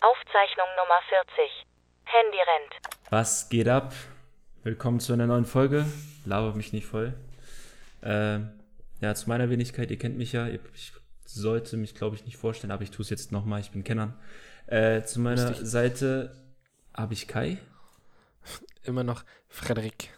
[0.00, 1.66] Aufzeichnung Nummer 40.
[2.04, 2.86] Handy rennt.
[3.10, 3.92] Was geht ab?
[4.62, 5.84] Willkommen zu einer neuen Folge.
[6.24, 7.14] Laber mich nicht voll.
[8.02, 8.50] Ähm,
[9.00, 10.48] ja, zu meiner Wenigkeit, ihr kennt mich ja.
[10.74, 10.92] Ich
[11.26, 13.60] sollte mich, glaube ich, nicht vorstellen, aber ich tue es jetzt nochmal.
[13.60, 14.18] Ich bin Kennern.
[14.66, 15.66] Äh, zu meiner Lustig.
[15.68, 16.36] Seite
[16.96, 17.58] habe ich Kai,
[18.82, 20.08] Immer noch Frederik.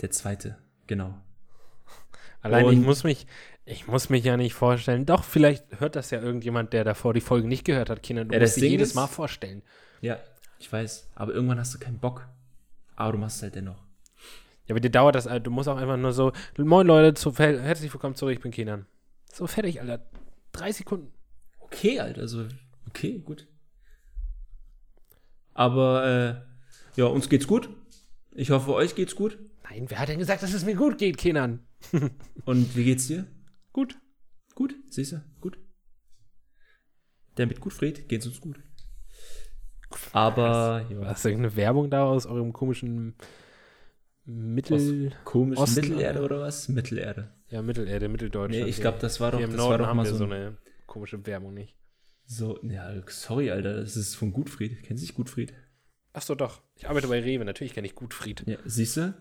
[0.00, 0.58] der Zweite.
[0.86, 1.14] Genau.
[2.42, 3.26] Allein ich Und- muss mich,
[3.64, 5.06] ich muss mich ja nicht vorstellen.
[5.06, 8.24] Doch, vielleicht hört das ja irgendjemand, der davor die Folge nicht gehört hat, Kinder.
[8.24, 9.62] Du Ja, musst Ding jedes ist- Mal vorstellen.
[10.00, 10.18] Ja,
[10.58, 11.10] ich weiß.
[11.14, 12.26] Aber irgendwann hast du keinen Bock.
[12.96, 13.78] Aber du machst es halt dennoch.
[14.66, 15.40] Ja, aber dir dauert das, Alter.
[15.44, 18.86] du musst auch einfach nur so, moin Leute, zu, herzlich willkommen zurück, ich bin Kenan.
[19.32, 20.04] So, fertig, Alter.
[20.52, 21.12] Drei Sekunden.
[21.60, 22.20] Okay, Alter.
[22.22, 22.46] Also,
[22.88, 23.46] okay, gut.
[25.54, 26.44] Aber,
[26.96, 27.68] äh, ja, uns geht's gut.
[28.34, 29.38] Ich hoffe, euch geht's gut.
[29.64, 31.60] Nein, wer hat denn gesagt, dass es mir gut geht, Kenan?
[32.44, 33.26] Und wie geht's dir?
[33.72, 33.98] Gut.
[34.54, 35.22] Gut, siehst du?
[35.40, 35.58] Gut.
[37.36, 38.60] Der mit Gutfried geht's uns gut.
[40.12, 43.14] Aber, ja, Hast du irgendeine Werbung da aus eurem komischen
[44.24, 45.12] Mittel...
[45.24, 45.58] komisch.
[45.74, 46.68] Mittelerde oder was?
[46.68, 47.32] Mittelerde.
[47.48, 48.64] Ja, Mittelerde, Mitteldeutschland.
[48.64, 50.24] Nee, ich glaube, das war doch, das Norden war doch haben mal wir so, so
[50.24, 51.76] ein- eine komische Werbung nicht.
[52.24, 54.82] so, ja, sorry, Alter, das ist von Gutfried.
[54.82, 55.52] Kennst du dich Gutfried?
[56.14, 56.62] Ach so, doch.
[56.76, 58.44] Ich arbeite bei Rewe, natürlich kenne ich Gutfried.
[58.46, 59.14] Ja, siehst du?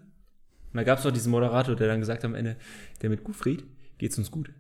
[0.74, 2.58] Da gab's doch diesen Moderator, der dann gesagt hat am Ende,
[3.02, 3.66] der mit Gutfried
[4.02, 4.52] geht's uns gut.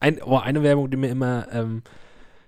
[0.00, 1.82] Ein, oh, eine Werbung, die mir immer ähm,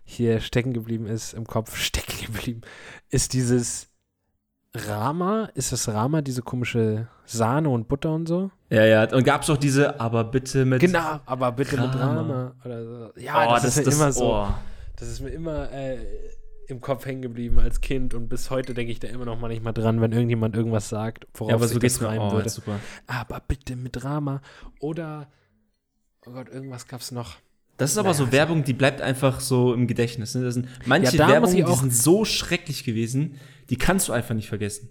[0.05, 2.62] hier stecken geblieben ist, im Kopf stecken geblieben,
[3.11, 3.88] ist dieses
[4.75, 5.50] Rama.
[5.55, 8.50] Ist das Rama, diese komische Sahne und Butter und so?
[8.70, 10.80] Ja, ja, und gab's doch diese, aber bitte mit.
[10.80, 12.20] Genau, aber bitte mit Rama.
[12.20, 12.55] Rama.
[12.64, 13.20] Oder so.
[13.20, 14.33] Ja, oh, das, ist mir immer so.
[14.33, 14.48] oh.
[14.97, 15.98] Das ist mir immer äh,
[16.69, 19.72] im Kopf hängen geblieben als Kind und bis heute denke ich da immer noch manchmal
[19.72, 22.48] dran, wenn irgendjemand irgendwas sagt, worauf Ja, aber so das geht's reimen oh, würde.
[22.48, 22.81] super.
[23.06, 24.41] Aber bitte mit Rama.
[24.81, 25.28] Oder,
[26.27, 27.37] oh Gott, irgendwas gab's noch.
[27.77, 30.34] Das ist aber Naja, so also- Werbung, die bleibt einfach so im Gedächtnis.
[30.34, 30.42] Ne?
[30.44, 33.39] Das sind manche Ja, Werbungen, die sind so schrecklich gewesen,
[33.70, 34.89] die kannst du einfach nicht vergessen.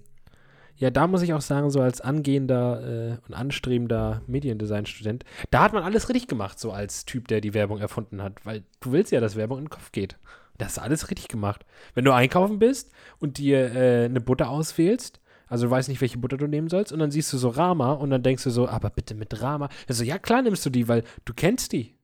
[0.77, 5.71] Ja, da muss ich auch sagen, so als angehender äh, und anstrebender Mediendesign-Student, da hat
[5.73, 8.45] man alles richtig gemacht, so als Typ, der die Werbung erfunden hat.
[8.45, 10.17] Weil du willst ja, dass Werbung in den Kopf geht.
[10.57, 11.65] Das ist alles richtig gemacht.
[11.93, 16.17] Wenn du einkaufen bist und dir äh, eine Butter auswählst, also du weißt nicht, welche
[16.17, 18.67] Butter du nehmen sollst, und dann siehst du so Rama und dann denkst du so,
[18.67, 19.69] aber bitte mit Rama.
[19.87, 21.95] Also ja, klar nimmst du die, weil du kennst die.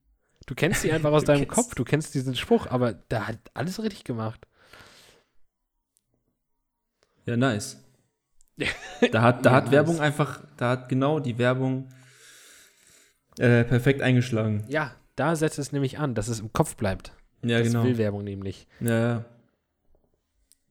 [0.47, 3.37] Du kennst die einfach aus deinem kennst- Kopf, du kennst diesen Spruch, aber da hat
[3.53, 4.45] alles richtig gemacht.
[7.25, 7.77] Ja, nice.
[9.11, 9.71] Da hat, da Ja, hat nice.
[9.73, 11.87] Werbung einfach, da hat genau die Werbung
[13.39, 14.63] äh, perfekt eingeschlagen.
[14.67, 17.13] Ja, da setzt es nämlich an, dass es im Kopf bleibt.
[17.43, 17.83] Ja, das genau.
[17.83, 18.67] will Werbung nämlich.
[18.79, 19.25] Ja.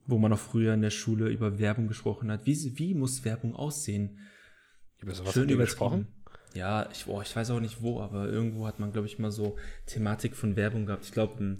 [0.06, 2.46] Wo man auch früher in der Schule über Werbung gesprochen hat.
[2.46, 4.18] Wie, wie muss Werbung aussehen?
[4.98, 6.08] Über sowas Schön übertrieben.
[6.54, 9.30] Ja, ich, boah, ich weiß auch nicht wo, aber irgendwo hat man, glaube ich, mal
[9.30, 11.04] so Thematik von Werbung gehabt.
[11.04, 11.58] Ich glaube,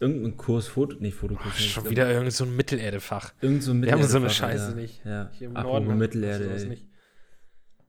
[0.00, 1.58] irgendein Kurs, Foto, nee, Fotokurs.
[1.58, 3.34] Ich schon wieder irgend so ein Mittelerdefach.
[3.40, 4.74] Irgend so ein Wir haben so eine Mittelerde-Fach, Scheiße ja.
[4.74, 5.04] nicht.
[5.04, 5.98] Ja, Hier im apropos Norden.
[5.98, 6.86] Mittelerde, nicht.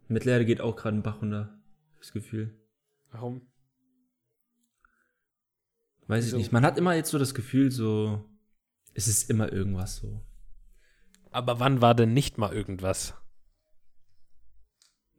[0.09, 1.59] Mittelerde geht auch gerade einen Bach runter.
[1.94, 2.53] hab ich Das Gefühl.
[3.12, 3.41] Warum?
[6.07, 6.51] Weiß ich nicht.
[6.51, 8.23] Man hat immer jetzt so das Gefühl, so,
[8.94, 10.22] es ist immer irgendwas so.
[11.31, 13.13] Aber wann war denn nicht mal irgendwas?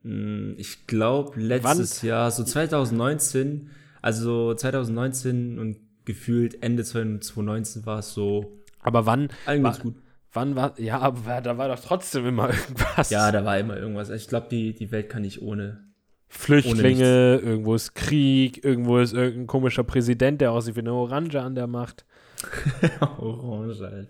[0.02, 8.14] Hm, Ich glaube, letztes Jahr, so 2019, also 2019 und gefühlt Ende 2019 war es
[8.14, 9.96] so Aber wann, ganz gut.
[10.32, 13.10] wann war, ja, aber da war doch trotzdem immer irgendwas.
[13.10, 14.08] Ja, da war immer irgendwas.
[14.10, 15.87] Ich glaube, die, die Welt kann nicht ohne.
[16.28, 21.54] Flüchtlinge, irgendwo ist Krieg, irgendwo ist irgendein komischer Präsident, der aussieht wie eine Orange an
[21.54, 22.04] der Macht.
[23.00, 24.06] Orange, Alter.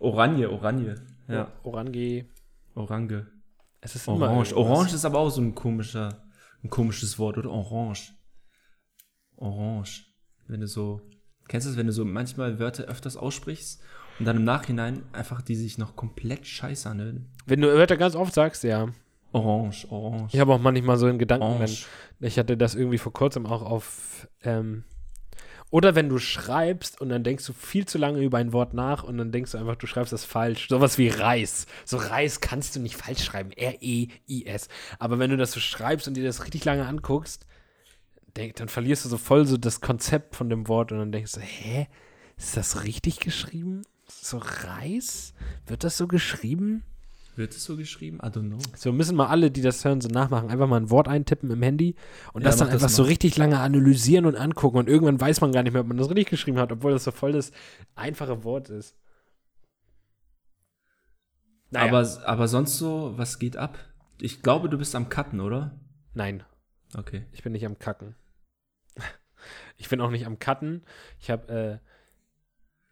[0.00, 0.94] Oranje, Oranje.
[1.28, 2.24] Ja, Orange.
[2.74, 3.26] Orange.
[3.80, 4.56] Es ist Orange.
[4.56, 6.24] Orange ist aber auch so ein komischer,
[6.64, 7.50] ein komisches Wort, oder?
[7.50, 8.14] Orange.
[9.36, 10.06] Orange.
[10.48, 11.02] Wenn du so,
[11.48, 13.82] kennst du das, wenn du so manchmal Wörter öfters aussprichst
[14.18, 17.28] und dann im Nachhinein einfach die sich noch komplett scheiße anhören?
[17.46, 18.88] Wenn du Wörter ganz oft sagst, ja.
[19.32, 20.34] Orange, Orange.
[20.34, 21.86] Ich habe auch manchmal so einen Gedanken, wenn, Orange.
[22.20, 24.28] Ich hatte das irgendwie vor kurzem auch auf.
[24.42, 24.84] Ähm,
[25.70, 29.04] oder wenn du schreibst und dann denkst du viel zu lange über ein Wort nach
[29.04, 30.68] und dann denkst du einfach, du schreibst das falsch.
[30.68, 31.66] Sowas wie Reis.
[31.84, 33.52] So Reis kannst du nicht falsch schreiben.
[33.52, 34.68] R-E-I-S.
[34.98, 37.46] Aber wenn du das so schreibst und dir das richtig lange anguckst,
[38.36, 41.32] denk, dann verlierst du so voll so das Konzept von dem Wort und dann denkst
[41.32, 41.86] du, hä?
[42.36, 43.82] Ist das richtig geschrieben?
[44.08, 45.34] So Reis?
[45.66, 46.82] Wird das so geschrieben?
[47.36, 48.18] Wird es so geschrieben?
[48.22, 48.58] I don't know.
[48.76, 50.50] So müssen mal alle, die das hören, so nachmachen.
[50.50, 51.94] Einfach mal ein Wort eintippen im Handy
[52.32, 54.78] und Ja, das dann mach das einfach so richtig lange analysieren und angucken.
[54.78, 57.04] Und irgendwann weiß man gar nicht mehr, ob man das richtig geschrieben hat, obwohl das
[57.04, 57.52] so voll das
[57.94, 58.96] einfache Wort ist.
[61.70, 63.78] Naja, Aber, aber sonst so, was geht ab?
[64.20, 65.78] Ich glaube, du bist am Cutten, oder?
[66.14, 66.42] nein,
[66.96, 67.24] Okay.
[67.30, 68.16] ich bin nicht am Kacken.
[69.78, 70.82] Ich bin auch nicht am Cutten.
[71.18, 71.89] Ich habe, äh,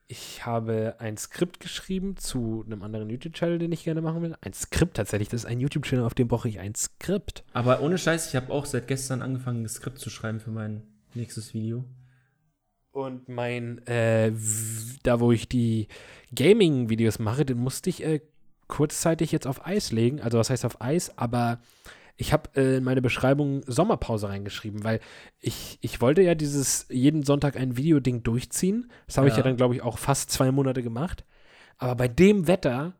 [0.09, 4.35] ich habe ein Skript geschrieben zu einem anderen YouTube-Channel, den ich gerne machen will.
[4.41, 7.45] Ein Skript tatsächlich, das ist ein YouTube-Channel, auf dem brauche ich ein Skript.
[7.53, 10.83] Aber ohne Scheiß, ich habe auch seit gestern angefangen, ein Skript zu schreiben für mein
[11.13, 11.85] nächstes Video.
[12.91, 14.33] Und mein, äh,
[15.03, 15.89] da wo ich die
[16.35, 18.21] Gaming-Videos mache, den musste ich äh,
[18.67, 20.23] kurzzeitig jetzt auf Eis legen.
[20.23, 21.17] Also was heißt auf Eis?
[21.19, 21.61] Aber
[22.21, 24.99] ich habe äh, in meine Beschreibung Sommerpause reingeschrieben, weil
[25.39, 28.91] ich, ich wollte ja dieses jeden Sonntag ein Video-Ding durchziehen.
[29.07, 29.39] Das habe ich Ja.
[29.39, 31.25] ja dann, glaube ich, auch fast zwei Monate gemacht.
[31.79, 32.95] Aber bei dem Wetter,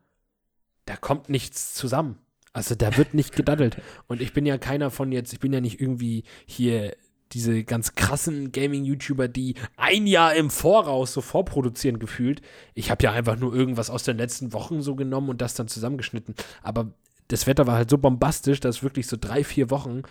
[0.85, 2.19] da kommt nichts zusammen.
[2.53, 3.83] Also da wird nicht gedaddelt.
[4.07, 6.95] Und ich bin ja keiner von jetzt, ich bin ja nicht irgendwie hier
[7.33, 12.41] diese ganz krassen Gaming-YouTuber, die ein Jahr im Voraus so vorproduzieren gefühlt.
[12.75, 15.67] Ich habe ja einfach nur irgendwas aus den letzten Wochen so genommen und das dann
[15.67, 16.37] zusammengeschnitten.
[16.63, 16.93] Aber
[17.29, 20.03] das Wetter war halt so bombastisch, dass wirklich so drei, vier Wochen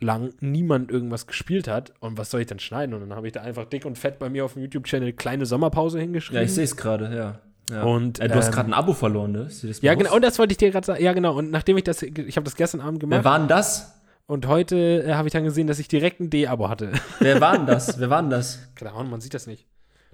[0.00, 1.92] lang niemand irgendwas gespielt hat.
[2.00, 2.94] Und was soll ich dann schneiden?
[2.94, 5.46] Und dann habe ich da einfach dick und fett bei mir auf dem YouTube-Channel kleine
[5.46, 6.36] Sommerpause hingeschrieben.
[6.36, 7.40] Ja, ich sehe es gerade, ja.
[7.74, 7.82] ja.
[7.82, 9.48] Und, äh, du hast ähm, gerade ein Abo verloren, ne?
[9.80, 11.02] Ja, genau, und das wollte ich dir gerade sagen.
[11.02, 11.36] Ja, genau.
[11.36, 14.00] Und nachdem ich das, ich habe das gestern Abend Wer gemacht war denn das?
[14.26, 16.92] und heute äh, habe ich dann gesehen, dass ich direkt ein D-Abo hatte.
[17.18, 17.98] Wer war denn das?
[17.98, 18.60] Wer war denn das?
[18.76, 19.66] Keine Ahnung, man sieht das nicht.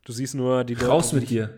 [0.05, 0.87] Du siehst nur die Leute.
[0.87, 1.51] Raus mit dich, dir.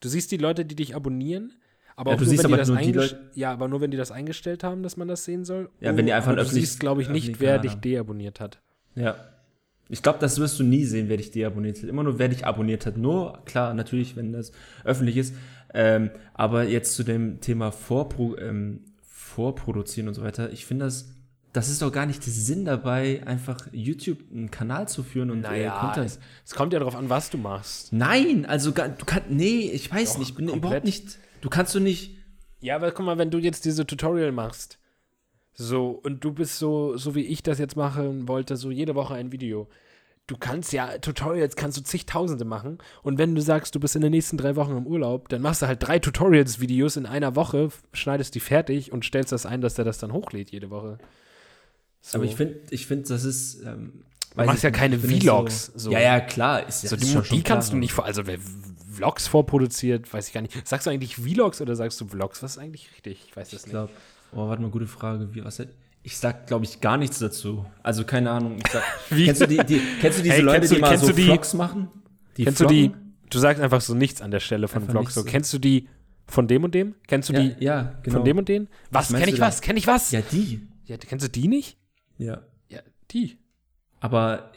[0.00, 1.52] Du siehst die Leute, die dich abonnieren.
[1.96, 3.68] Aber Ja, du nur, siehst wenn die aber das nur die eingestellt Leute- Ja, aber
[3.68, 5.70] nur wenn die das eingestellt haben, dass man das sehen soll.
[5.80, 8.40] Ja, wenn die einfach aber einen Du öffentlich- siehst, glaube ich, nicht, wer dich deabonniert
[8.40, 8.60] hat.
[8.96, 9.16] Ja.
[9.88, 11.84] Ich glaube, das wirst du nie sehen, wer dich deabonniert hat.
[11.88, 12.96] Immer nur, wer dich abonniert hat.
[12.96, 14.50] Nur, klar, natürlich, wenn das
[14.82, 15.34] öffentlich ist.
[15.74, 18.84] Ähm, aber jetzt zu dem Thema Vorpro ähm,
[19.28, 20.52] Vorproduzieren und so weiter.
[20.52, 21.10] Ich finde das,
[21.52, 25.44] das ist doch gar nicht der Sinn dabei, einfach YouTube einen Kanal zu führen und
[25.44, 26.06] äh, Content.
[26.06, 27.92] es, es kommt ja darauf an, was du machst.
[27.92, 30.64] Nein, also gar, du kannst, nee, ich weiß Doch, nicht, ich bin komplett.
[30.66, 32.16] überhaupt nicht, du kannst du nicht,
[32.60, 34.78] Ja, aber guck mal, wenn du jetzt diese Tutorial machst,
[35.52, 39.14] so, und du bist so, so wie ich das jetzt machen wollte, so jede Woche
[39.14, 39.68] ein Video.
[40.26, 42.78] Du kannst ja, Tutorials kannst du zigtausende machen.
[43.02, 45.60] Und wenn du sagst, du bist in den nächsten drei Wochen im Urlaub, dann machst
[45.62, 49.74] du halt drei Tutorials-Videos in einer Woche, schneidest die fertig und stellst das ein, dass
[49.74, 50.96] der das dann hochlädt jede Woche.
[52.00, 52.16] So.
[52.16, 54.04] aber ich finde, ich finde, das ist, ähm,
[54.36, 55.90] Du machst ich ja keine Vlogs, So, so.
[55.92, 56.66] Ja, ja, klar.
[56.66, 57.76] Ist, ja- so, ist die, schon- die schon kannst klar.
[57.76, 58.38] du nicht vor, also wer
[58.94, 60.66] Vlogs vorproduziert, weiß ich gar nicht.
[60.66, 62.42] Sagst du eigentlich Vlogs oder sagst du Vlogs?
[62.42, 63.24] Was ist eigentlich richtig?
[63.28, 63.88] Ich weiß das Ich nicht.
[64.32, 65.34] oh, warte mal, gute Frage.
[65.34, 65.60] Wie, was
[66.06, 67.64] ich sag, glaube ich, gar nichts dazu.
[67.82, 68.58] Also keine Ahnung.
[68.64, 71.12] Ich sag, kennst, du die, die, kennst du diese Hey, Leute, du- die mal so
[71.12, 71.88] die- Vlogs machen?
[72.36, 72.88] Die Kennst du die?
[72.88, 73.14] vloggen?
[73.30, 75.14] Du sagst einfach so nichts an der Stelle von Einfach Vlogs.
[75.14, 75.88] So, kennst du die
[76.26, 76.94] von dem und dem?
[77.06, 78.16] Kennst du Ja, die ja, genau.
[78.18, 78.68] von dem und dem?
[78.90, 79.10] Was?
[79.10, 79.60] meinst Kenn ich was?
[79.60, 80.10] Kenn ich was?
[80.10, 80.60] Ja, die.
[80.84, 81.78] Ja, kennst du die nicht?
[82.18, 82.42] Ja.
[82.68, 82.80] Ja,
[83.10, 83.38] die.
[84.00, 84.52] Aber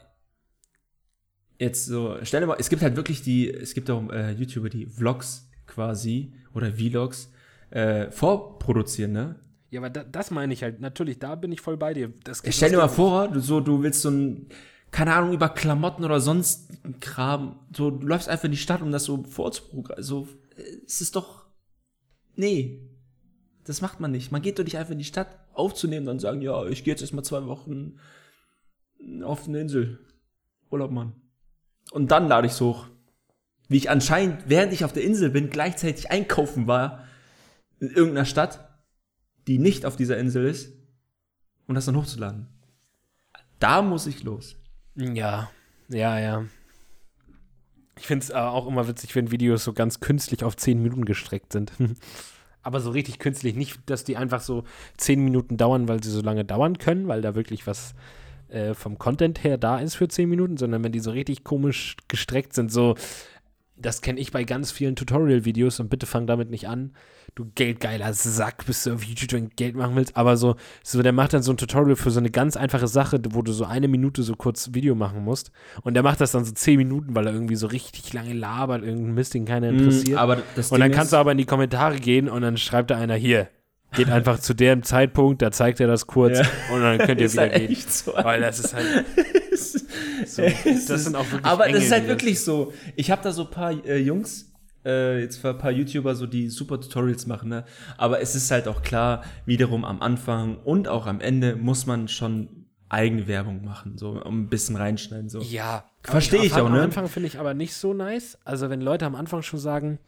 [1.60, 4.70] jetzt so, stell dir mal, es gibt halt wirklich die, es gibt auch äh, YouTuber,
[4.70, 7.32] die Vlogs quasi oder Vlogs
[7.70, 9.36] äh, vorproduzieren, ne?
[9.70, 10.80] Ja, aber da, das meine ich halt.
[10.80, 12.14] Natürlich, da bin ich voll bei dir.
[12.24, 14.48] Das Ja, stell dir mal vor, du, so, du willst so ein,
[14.92, 16.72] keine Ahnung, über Klamotten oder sonst
[17.02, 20.04] Kram, so, du läufst einfach in die Stadt, um das so vorzuprogrammieren.
[20.04, 20.28] So,
[20.86, 21.48] es ist doch,
[22.36, 22.80] nee,
[23.66, 24.32] das macht man nicht.
[24.32, 27.02] Man geht doch nicht einfach in die Stadt aufzunehmen und sagen, ja, ich gehe jetzt
[27.02, 28.00] erstmal zwei Wochen
[29.22, 30.00] auf eine Insel.
[30.70, 31.14] Urlaub, Mann.
[31.92, 32.88] Und dann lade ich's hoch.
[33.70, 37.04] Wie ich anscheinend, während ich auf der Insel bin, gleichzeitig einkaufen war
[37.80, 38.68] in irgendeiner Stadt,
[39.48, 40.74] die nicht auf dieser Insel ist,
[41.68, 42.48] um das dann hochzuladen.
[43.60, 44.56] Da muss ich los.
[44.96, 45.50] Ja,
[45.90, 46.46] ja, ja.
[47.98, 51.52] Ich finde es auch immer witzig, wenn Videos so ganz künstlich auf 10 Minuten gestreckt
[51.52, 51.72] sind.
[52.62, 53.56] Aber so richtig künstlich.
[53.56, 54.64] Nicht, dass die einfach so
[54.98, 57.96] 10 Minuten dauern, weil sie so lange dauern können, weil da wirklich was
[58.50, 61.98] äh, vom Content her da ist für 10 Minuten, sondern wenn die so richtig komisch
[62.08, 62.96] gestreckt sind, so.
[63.80, 66.94] Das kenne ich bei ganz vielen Tutorial-Videos und bitte fang damit nicht an.
[67.36, 70.18] Du geldgeiler Sack, bist du auf YouTube und Geld machen willst.
[70.18, 73.22] Aber so, so, der macht dann so ein Tutorial für so eine ganz einfache Sache,
[73.30, 75.52] wo du so eine Minute so kurz Video machen musst.
[75.84, 78.82] Und der macht das dann so zehn Minuten, weil er irgendwie so richtig lange labert,
[78.82, 80.18] irgendein Mist, den keiner interessiert.
[80.18, 82.90] Mm, aber das und dann kannst du aber in die Kommentare gehen und dann schreibt
[82.90, 83.48] da einer hier.
[83.98, 86.46] Geht einfach zu dem Zeitpunkt, da zeigt er das kurz Ja.
[86.74, 87.78] und dann könnt ihr ist wieder halt gehen.
[87.88, 88.14] so.
[88.14, 88.86] Weil das ist halt.
[90.26, 92.74] So, das ist- sind auch wirklich aber das ist halt Engel, wirklich so.
[92.96, 94.52] Ich habe da so ein paar äh, Jungs,
[94.86, 97.66] äh, jetzt ein paar YouTuber, so die super Tutorials machen, ne?
[97.98, 102.08] Aber es ist halt auch klar, wiederum am Anfang und auch am Ende muss man
[102.08, 105.30] schon eigene Werbung machen, so um ein bisschen reinschneiden.
[105.30, 105.42] So.
[105.42, 105.86] Ja.
[106.04, 106.78] Versteh ich auch, ne?
[106.78, 108.38] Am Anfang finde ich aber nicht so nice.
[108.46, 110.00] Also, wenn Leute am Anfang schon sagen,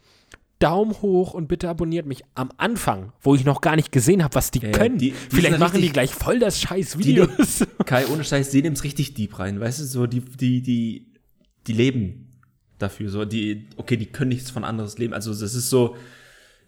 [0.60, 4.34] Daumen hoch und bitte abonniert mich am Anfang, wo ich noch gar nicht gesehen habe,
[4.36, 4.98] was die Ja, können.
[4.98, 7.66] die- die Vielleicht machen die richtig- gleich voll das scheiß Die- die- Videos.
[7.86, 11.12] Kai, ohne Scheiß, die nimmt's richtig deep rein, weißt du, so die, die, die,
[11.66, 12.28] die leben
[12.78, 15.96] dafür, so die, okay, die können nichts von anderes leben, also das ist so,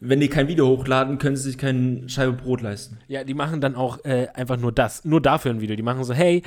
[0.01, 2.99] wenn die kein Video hochladen, können sie sich keine Scheibe Brot leisten.
[3.07, 5.77] Ja, die machen dann auch äh, einfach nur das, nur dafür ein Video.
[5.77, 6.43] Die machen so, hey,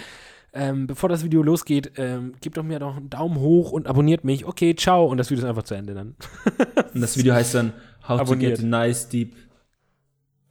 [0.55, 4.23] ähm, bevor das Video losgeht, ähm, gebt doch mir doch einen Daumen hoch und abonniert
[4.23, 4.45] mich.
[4.45, 5.05] Okay, ciao.
[5.05, 6.15] Und das Video ist einfach zu Ende dann.
[6.93, 7.73] Und das Video heißt dann
[8.07, 8.57] How Abonniert.
[8.57, 9.35] to get a nice deep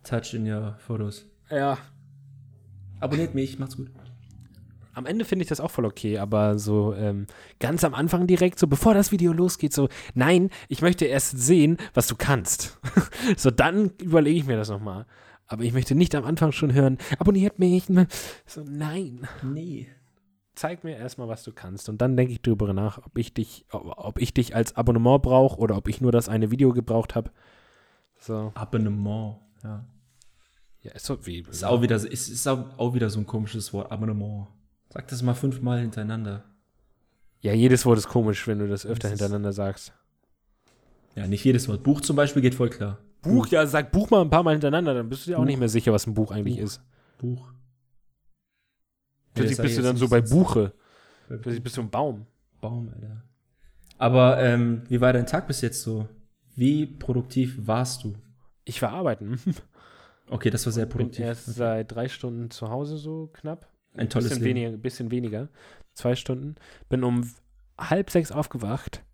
[0.03, 1.25] touch in your photos.
[1.51, 1.79] Ja.
[3.01, 3.91] Abonniert mich, macht's gut.
[4.93, 7.27] Am Ende finde ich das auch voll okay, aber so ähm,
[7.59, 11.79] ganz am Anfang direkt, so bevor das Video losgeht, so, nein, ich möchte erst sehen,
[11.95, 12.79] was du kannst.
[13.37, 15.07] so, dann überlege ich mir das nochmal.
[15.47, 17.85] Aber ich möchte nicht am Anfang schon hören, abonniert mich.
[18.47, 19.29] So, nein.
[19.43, 19.89] Nee.
[20.55, 21.89] Zeig mir erstmal, was du kannst.
[21.89, 25.23] Und dann denke ich drüber nach, ob ich dich, ob, ob ich dich als Abonnement
[25.23, 27.31] brauche oder ob ich nur das eine Video gebraucht habe.
[28.19, 28.53] So.
[28.55, 29.85] Abonnement, ja.
[30.83, 31.41] Ja, ist so wie.
[31.41, 34.47] Ist auch wieder, ist, ist auch, auch wieder so ein komisches Wort, Abonnement.
[34.91, 36.45] Sag das mal fünfmal hintereinander.
[37.41, 39.93] Ja, jedes Wort ist komisch, wenn du das öfter Das hintereinander sagst.
[41.17, 41.83] Ja, nicht jedes Wort.
[41.83, 42.99] Buch zum Beispiel geht voll klar.
[43.25, 45.47] Buch, ja, sag Buch mal ein paar Mal hintereinander, dann bist du dir auch Buch.
[45.47, 46.65] nicht mehr sicher, was ein Buch eigentlich Buch.
[46.65, 46.81] ist.
[47.19, 47.53] Buch.
[49.35, 50.21] Plötzlich bist du dann ich so bei.
[50.21, 50.73] Buche.
[51.27, 52.27] Plötzlich bist du ein Baum.
[52.61, 53.23] Baum, Alter.
[53.99, 56.09] Aber ähm, wie war dein Tag bis jetzt so?
[56.55, 58.15] Wie produktiv warst du?
[58.65, 59.39] Ich war arbeiten.
[60.31, 61.23] Okay, das war sehr Bin produktiv.
[61.23, 63.69] erst seit drei Stunden zu Hause so knapp.
[63.93, 64.57] Ein tolles bisschen Leben.
[64.59, 65.49] weniger, bisschen weniger.
[65.93, 66.55] Zwei Stunden.
[66.89, 67.31] Bin um
[67.79, 69.05] halb sechs aufgewacht.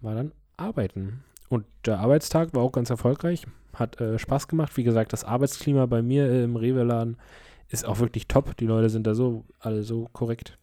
[0.00, 1.22] War dann arbeiten.
[1.50, 3.44] Und der Arbeitstag war auch ganz erfolgreich.
[3.74, 4.76] Hat äh, Spaß gemacht.
[4.78, 7.18] Wie gesagt, das Arbeitsklima bei mir im Rewe-Laden
[7.68, 8.56] ist auch wirklich top.
[8.56, 10.56] Die Leute sind da so, alle so korrekt.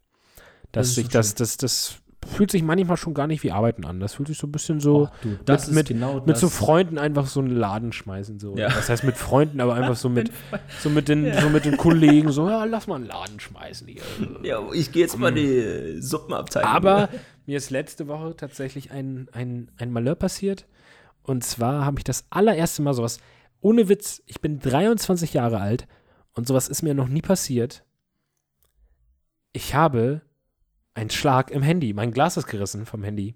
[0.71, 3.99] Dass Das sich das, das, das fühlt sich manchmal schon gar nicht wie Arbeiten an.
[3.99, 5.03] Das fühlt sich so ein bisschen so.
[5.03, 6.39] Oh, du, das mit- ist genau mit das.
[6.41, 8.39] so Freunden einfach so einen Laden schmeißen.
[8.39, 8.55] So.
[8.57, 8.67] Ja.
[8.69, 10.31] Das heißt mit Freunden, aber einfach so mit,
[10.81, 14.01] so mit, den, so mit den Kollegen, so, ja, lass mal einen Laden schmeißen hier.
[14.43, 16.69] Ja, ich gehe jetzt mal die Suppenabteilung.
[16.69, 17.09] Aber
[17.45, 20.65] mir ist letzte Woche tatsächlich ein, ein, ein Malheur passiert.
[21.27, 23.19] Und zwar habe ich das allererste Mal sowas,
[23.59, 25.85] ohne Witz, ich bin 23 Jahre alt
[26.33, 27.83] und sowas ist mir noch nie passiert.
[29.51, 30.21] Ich habe
[30.93, 31.93] einen Schlag im Handy.
[31.93, 33.35] Mein Glas ist gerissen vom Handy.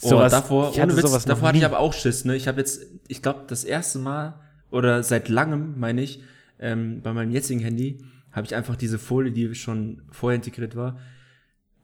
[0.00, 2.34] Oh, davor, ich hatte ohne Witz, sowas davor hatte ich aber auch Schiss, ne?
[2.36, 6.22] Ich habe jetzt, ich glaube, das erste Mal oder seit langem, meine ich,
[6.58, 10.98] ähm, bei meinem jetzigen Handy, habe ich einfach diese Folie, die schon vorher integriert war,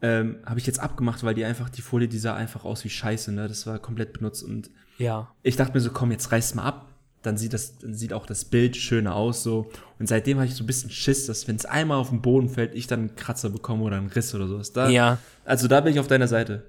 [0.00, 2.90] ähm, habe ich jetzt abgemacht, weil die einfach, die Folie, die sah einfach aus wie
[2.90, 3.48] Scheiße, ne?
[3.48, 4.70] Das war komplett benutzt und
[5.00, 5.28] Ja.
[5.42, 6.86] ich dachte mir so, komm, jetzt reiß mal ab.
[7.22, 9.70] Dann sieht das, dann sieht auch das Bild schöner aus, so.
[9.98, 12.48] Und seitdem habe ich so ein bisschen Schiss, dass wenn es einmal auf den Boden
[12.48, 14.72] fällt, ich dann einen Kratzer bekomme oder einen Riss oder sowas.
[14.72, 15.18] Da, Ja.
[15.44, 16.64] Also da bin ich auf deiner Seite.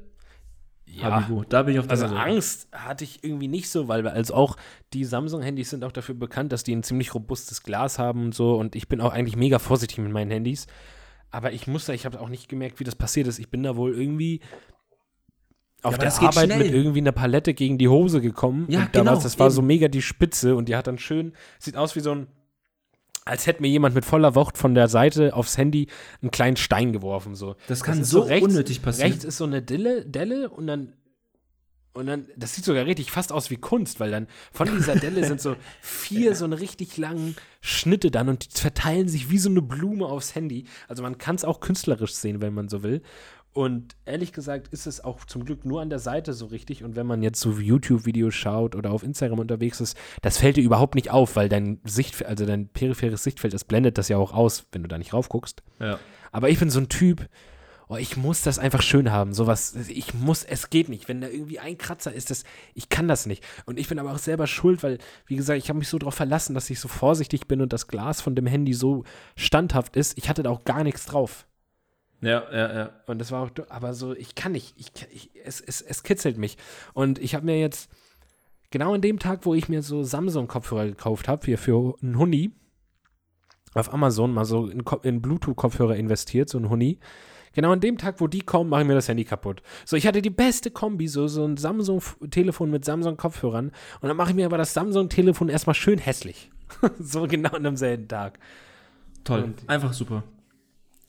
[0.85, 1.03] Ja.
[1.03, 2.29] Habibu, da bin ich auf deiner Also Seite.
[2.29, 4.57] Angst hatte ich irgendwie nicht so, weil wir- also auch
[4.93, 8.55] die Samsung-Handys sind auch dafür bekannt, dass die ein ziemlich robustes Glas haben und so.
[8.55, 10.67] Und ich bin auch eigentlich mega vorsichtig mit meinen Handys.
[11.29, 13.39] Aber ich musste, ich habe auch nicht gemerkt, wie das passiert ist.
[13.39, 14.41] Ich bin da wohl irgendwie
[15.83, 18.65] auf aber der das Arbeit mit irgendwie einer Palette gegen die Hose gekommen.
[18.69, 19.55] Ja, und da genau, das war eben.
[19.55, 22.27] so mega die Spitze und die hat dann schön, sieht aus wie so ein,
[23.25, 25.87] als hätte mir jemand mit voller Wucht von der Seite aufs Handy
[26.21, 27.35] einen kleinen Stein geworfen.
[27.35, 27.55] So.
[27.67, 29.11] Das kann ist so rechts- unnötig passieren.
[29.11, 30.93] Rechts ist so eine Delle, Delle und dann
[31.93, 35.25] und dann, das sieht sogar richtig fast aus wie Kunst, weil dann von dieser Delle
[35.25, 39.49] sind so vier so eine richtig langen Schnitte dann und die verteilen sich wie so
[39.49, 40.65] eine Blume aufs Handy.
[40.87, 43.01] Also man kann es auch künstlerisch sehen, wenn man so will.
[43.53, 46.83] Und ehrlich gesagt ist es auch zum Glück nur an der Seite so richtig.
[46.83, 50.63] Und wenn man jetzt so YouTube-Videos schaut oder auf Instagram unterwegs ist, das fällt dir
[50.63, 54.33] überhaupt nicht auf, weil dein Sicht, also dein peripheres Sichtfeld, das blendet das ja auch
[54.33, 55.63] aus, wenn du da nicht raufguckst.
[55.79, 55.99] Ja.
[56.31, 57.27] Aber ich bin so ein Typ,
[57.89, 59.33] oh, ich muss das einfach schön haben.
[59.33, 61.09] Sowas, ich muss, es geht nicht.
[61.09, 63.43] Wenn da irgendwie ein Kratzer ist, das, ich kann das nicht.
[63.65, 66.15] Und ich bin aber auch selber schuld, weil, wie gesagt, ich habe mich so darauf
[66.15, 69.03] verlassen, dass ich so vorsichtig bin und das Glas von dem Handy so
[69.35, 70.17] standhaft ist.
[70.17, 71.45] Ich hatte da auch gar nichts drauf.
[72.21, 72.89] Ja, ja, ja.
[73.07, 74.75] Und das war auch, aber so, ich kann nicht.
[74.77, 76.57] Ich, ich, es, es, es kitzelt mich.
[76.93, 77.89] Und ich habe mir jetzt,
[78.69, 82.51] genau an dem Tag, wo ich mir so Samsung-Kopfhörer gekauft habe, hier für einen Huni,
[83.73, 86.99] auf Amazon mal so in, in Bluetooth-Kopfhörer investiert, so ein Huni.
[87.53, 89.61] Genau an dem Tag, wo die kommen, mache ich mir das Handy kaputt.
[89.85, 93.71] So, ich hatte die beste Kombi, so, so ein Samsung-Telefon mit Samsung-Kopfhörern.
[93.99, 96.49] Und dann mache ich mir aber das Samsung-Telefon erstmal schön hässlich.
[96.99, 98.39] so genau an demselben Tag.
[99.25, 99.43] Toll.
[99.43, 100.23] Und- Einfach super.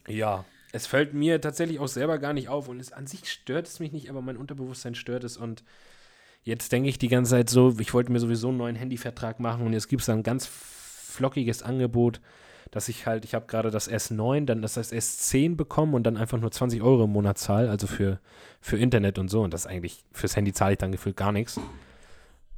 [0.09, 3.67] Ja, es fällt mir tatsächlich auch selber gar nicht auf und es, an sich stört
[3.67, 5.62] es mich nicht, aber mein Unterbewusstsein stört es und
[6.43, 9.67] jetzt denke ich die ganze Zeit so, ich wollte mir sowieso einen neuen Handyvertrag machen
[9.67, 12.21] und jetzt gibt es ein ganz flockiges Angebot,
[12.71, 16.38] dass ich halt, ich habe gerade das S9, dann das S10 bekommen und dann einfach
[16.38, 18.19] nur 20 Euro im Monat zahle, also für,
[18.62, 21.61] für Internet und so und das eigentlich, fürs Handy zahle ich dann gefühlt gar nichts.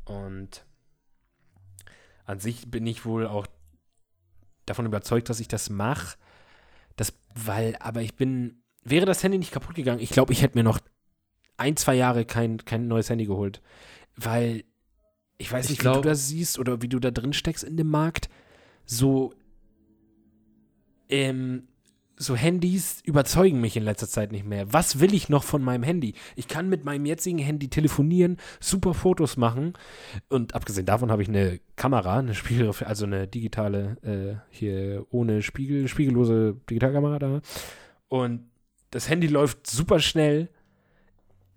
[0.05, 0.65] Und
[2.27, 3.49] an sich bin ich wohl auch
[4.67, 6.17] davon überzeugt, dass ich das mache,
[7.35, 10.65] weil, aber ich bin, wäre das Handy nicht kaputt gegangen, ich glaube, ich hätte mir
[10.65, 10.79] noch
[11.57, 13.61] ein, zwei Jahre kein, kein neues Handy geholt.
[14.17, 14.65] Weil,
[15.39, 17.65] ich weiß Ich nicht, wie glaub- du das siehst oder wie du da drin steckst
[17.65, 18.29] in dem Markt.
[18.87, 19.33] So,
[21.09, 21.69] ähm,
[22.17, 24.73] so Handys überzeugen mich in letzter Zeit nicht mehr.
[24.73, 26.15] Was will ich noch von meinem Handy?
[26.37, 29.75] Ich kann mit meinem jetzigen Handy telefonieren, super Fotos machen
[30.29, 35.43] und abgesehen davon habe ich eine Kamera, eine Spiegel, also eine digitale, äh, hier ohne
[35.43, 37.41] Spiegel, spiegellose Digitalkamera da.
[38.09, 38.49] Und
[38.91, 40.49] das Handy läuft super schnell.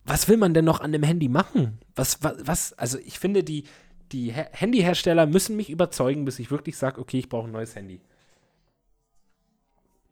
[0.05, 1.77] Was will man denn noch an dem Handy machen?
[1.95, 2.73] Was, was, was?
[2.73, 3.65] also ich finde, die,
[4.11, 8.01] die Handyhersteller müssen mich überzeugen, bis ich wirklich sage, okay, ich brauche ein neues Handy.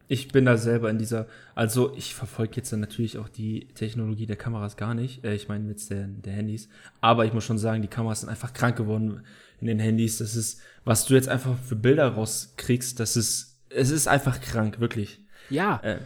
[0.08, 4.28] Ich bin da selber in dieser, also ich verfolge jetzt dann natürlich auch die Technologie
[4.28, 5.24] der Kameras gar nicht.
[5.24, 6.70] Äh, ich meine jetzt der, der Handys.
[7.02, 9.22] Aber ich muss schon sagen, die Kameras sind einfach krank geworden
[9.60, 10.20] in den Handys.
[10.20, 14.80] Das ist, was du jetzt einfach für Bilder rauskriegst, das ist, es ist einfach krank,
[14.80, 15.22] wirklich.
[15.50, 15.80] Ja.
[15.84, 16.00] Äh,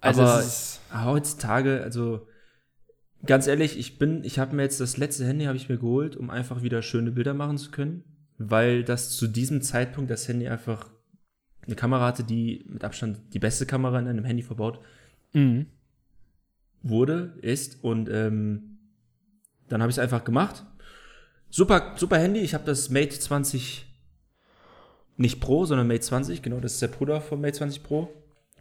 [0.00, 0.44] also aber
[1.04, 2.26] heutzutage, also
[3.24, 6.16] ganz ehrlich, ich bin, ich habe mir jetzt das letzte Handy habe ich mir geholt,
[6.16, 8.04] um einfach wieder schöne Bilder machen zu können,
[8.38, 10.90] weil das zu diesem Zeitpunkt das Handy einfach
[11.68, 14.80] eine Kamera hatte, die mit Abstand die beste Kamera in einem Handy verbaut
[15.32, 15.66] mhm.
[16.82, 17.82] wurde, ist.
[17.82, 18.78] Und ähm,
[19.68, 20.64] dann habe ich es einfach gemacht.
[21.50, 22.40] Super, super Handy.
[22.40, 23.86] Ich habe das Mate 20,
[25.16, 26.42] nicht Pro, sondern Mate 20.
[26.42, 28.08] Genau, das ist der Bruder vom Mate 20 Pro.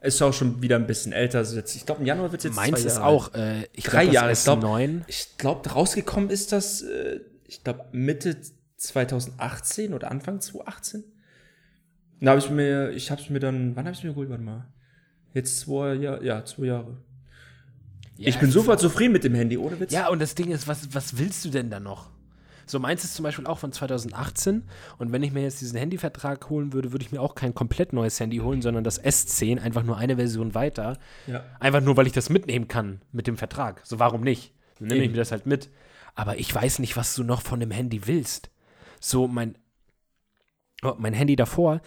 [0.02, 1.40] Ist auch schon wieder ein bisschen älter.
[1.40, 4.04] Also jetzt, ich glaube, im Januar wird es jetzt Meins ist auch äh, ich drei
[4.04, 4.32] glaub, Jahre.
[4.32, 4.44] Ich
[5.38, 8.38] glaube, glaub, rausgekommen ist das, äh, ich glaube, Mitte
[8.78, 11.04] 2018 oder Anfang 2018.
[12.20, 14.30] Da habe ich mir, ich habe es mir dann, wann habe ich es mir geholt?
[14.30, 14.66] Warte mal.
[15.34, 16.98] Jetzt zwei Jahre, ja, zwei Jahre.
[18.18, 19.92] Ja, ich bin super zufrieden mit dem Handy, ohne Witz.
[19.92, 22.10] Ja, und das Ding ist, was, was willst du denn da noch?
[22.66, 24.64] So meins ist zum Beispiel auch von 2018
[24.98, 27.94] und wenn ich mir jetzt diesen Handyvertrag holen würde, würde ich mir auch kein komplett
[27.94, 30.98] neues Handy holen, sondern das S10, einfach nur eine Version weiter.
[31.28, 31.46] Ja.
[31.62, 33.82] Einfach nur, weil ich das mitnehmen kann mit dem Vertrag.
[33.86, 34.54] So, warum nicht?
[34.80, 35.70] Dann nehme ich mir das halt mit.
[36.14, 38.50] Aber ich weiß nicht, was du noch von dem Handy willst.
[39.00, 39.58] So, mein,
[40.84, 41.82] oh, mein Handy davor,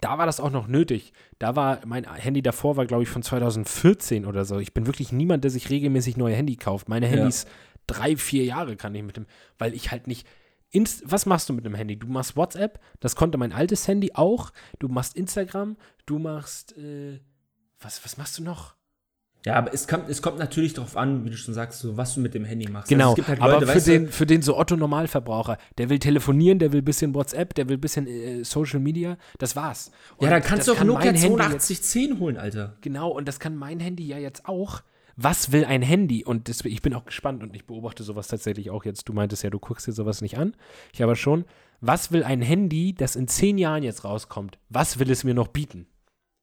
[0.00, 1.12] da war das auch noch nötig.
[1.38, 4.58] Da war mein Handy davor war glaube ich von 2014 oder so.
[4.58, 6.88] Ich bin wirklich niemand, der sich regelmäßig neue Handy kauft.
[6.88, 7.50] Meine Handys ja.
[7.86, 9.26] drei, vier Jahre kann ich mit dem,
[9.58, 10.26] weil ich halt nicht.
[10.70, 11.96] Inst was machst du mit dem Handy?
[11.96, 14.52] Du machst WhatsApp, das konnte mein altes Handy auch.
[14.78, 17.20] Du machst Instagram, du machst äh,
[17.80, 18.75] was, was machst du noch?
[19.46, 22.14] Ja, aber es kommt, es kommt natürlich darauf an, wie du schon sagst, so, was
[22.14, 22.88] du mit dem Handy machst.
[22.88, 26.72] Genau, also halt Leute, aber für den, für den so Otto-Normalverbraucher, der will telefonieren, der
[26.72, 29.92] will ein bisschen WhatsApp, der will ein bisschen äh, Social Media, das war's.
[30.16, 32.76] Und ja, dann kannst du auch kann Nokia 8210 holen, Alter.
[32.80, 34.82] Genau, und das kann mein Handy ja jetzt auch.
[35.14, 36.24] Was will ein Handy?
[36.24, 39.08] Und das, ich bin auch gespannt und ich beobachte sowas tatsächlich auch jetzt.
[39.08, 40.56] Du meintest ja, du guckst dir sowas nicht an.
[40.92, 41.44] Ich aber schon.
[41.80, 44.58] Was will ein Handy, das in zehn Jahren jetzt rauskommt?
[44.70, 45.86] Was will es mir noch bieten?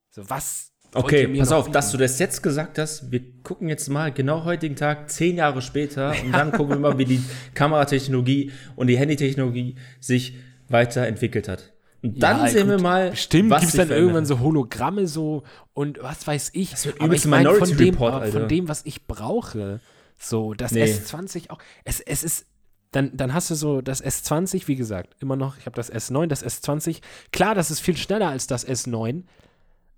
[0.09, 3.11] So, was Okay, pass auf, dass du das jetzt gesagt hast.
[3.11, 6.97] Wir gucken jetzt mal genau heutigen Tag, zehn Jahre später, und dann gucken wir mal,
[6.97, 7.21] wie die
[7.53, 10.35] Kameratechnologie und die Handytechnologie sich
[10.69, 11.73] weiterentwickelt hat.
[12.03, 13.09] Und dann ja, sehen gut, wir mal.
[13.11, 16.71] Bestimmt gibt es dann irgendwann so Hologramme so und was weiß ich.
[16.71, 19.79] Das wird Aber ich meine von dem, Report, von dem, was ich brauche.
[20.17, 20.83] So, das nee.
[20.83, 21.59] S20 auch.
[21.85, 22.45] Es, es ist.
[22.91, 26.27] Dann, dann hast du so das S20, wie gesagt, immer noch, ich habe das S9,
[26.27, 27.01] das S20.
[27.31, 29.23] Klar, das ist viel schneller als das S9,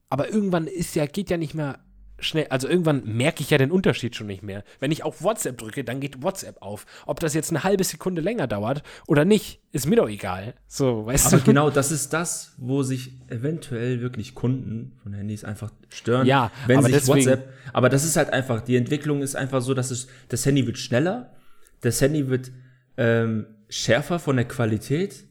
[0.09, 1.79] aber irgendwann ist ja, geht ja nicht mehr
[2.19, 4.63] schnell, also irgendwann merke ich ja den Unterschied schon nicht mehr.
[4.79, 6.85] Wenn ich auf WhatsApp drücke, dann geht WhatsApp auf.
[7.05, 10.53] Ob das jetzt eine halbe Sekunde länger dauert oder nicht, ist mir doch egal.
[10.67, 11.43] So, weißt Aber du?
[11.43, 16.25] genau, das ist das, wo sich eventuell wirklich Kunden von Handys einfach stören.
[16.25, 17.49] Ja, wenn aber sich deswegen, WhatsApp.
[17.73, 20.77] Aber das ist halt einfach, die Entwicklung ist einfach so, dass es, das Handy wird
[20.77, 21.35] schneller,
[21.81, 22.51] das Handy wird
[22.97, 25.25] ähm, schärfer von der Qualität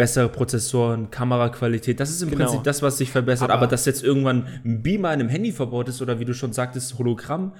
[0.00, 2.00] bessere Prozessoren, Kameraqualität.
[2.00, 2.46] Das ist im genau.
[2.46, 3.50] Prinzip das, was sich verbessert.
[3.50, 6.32] Aber, aber dass jetzt irgendwann ein Beamer in einem Handy verbaut ist oder wie du
[6.32, 7.52] schon sagtest, Hologramm,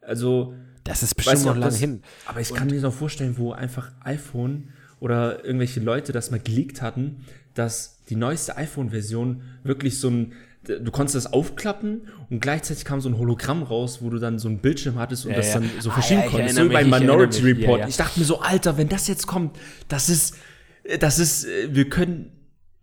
[0.00, 0.54] also.
[0.82, 2.02] Das ist bestimmt noch lange hin.
[2.26, 6.40] Aber ich Und kann mir noch vorstellen, wo einfach iPhone oder irgendwelche Leute das mal
[6.40, 10.32] geleakt hatten, dass die neueste iPhone-Version wirklich so ein
[10.66, 14.48] du konntest das aufklappen und gleichzeitig kam so ein Hologramm raus, wo du dann so
[14.48, 16.56] ein Bildschirm hattest und ja, das dann so ah, verschieben ja, konntest.
[16.56, 17.80] So wie bei Minority Report.
[17.82, 20.34] Ja, ich dachte mir so, Alter, wenn das jetzt kommt, das ist,
[20.98, 22.32] das ist, äh, wir können,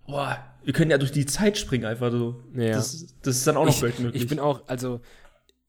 [0.05, 2.43] boah, wir können ja durch die Zeit springen einfach so.
[2.55, 2.71] Ja.
[2.71, 4.23] Das, das ist dann auch noch ich, möglich.
[4.23, 5.01] Ich bin auch, also,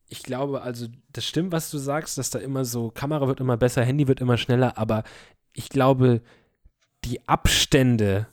[0.09, 3.57] ich glaube, also, das stimmt, was du sagst, dass da immer so, Kamera wird immer
[3.57, 5.05] besser, Handy wird immer schneller, aber
[5.53, 6.21] ich glaube,
[7.05, 8.27] die Abstände,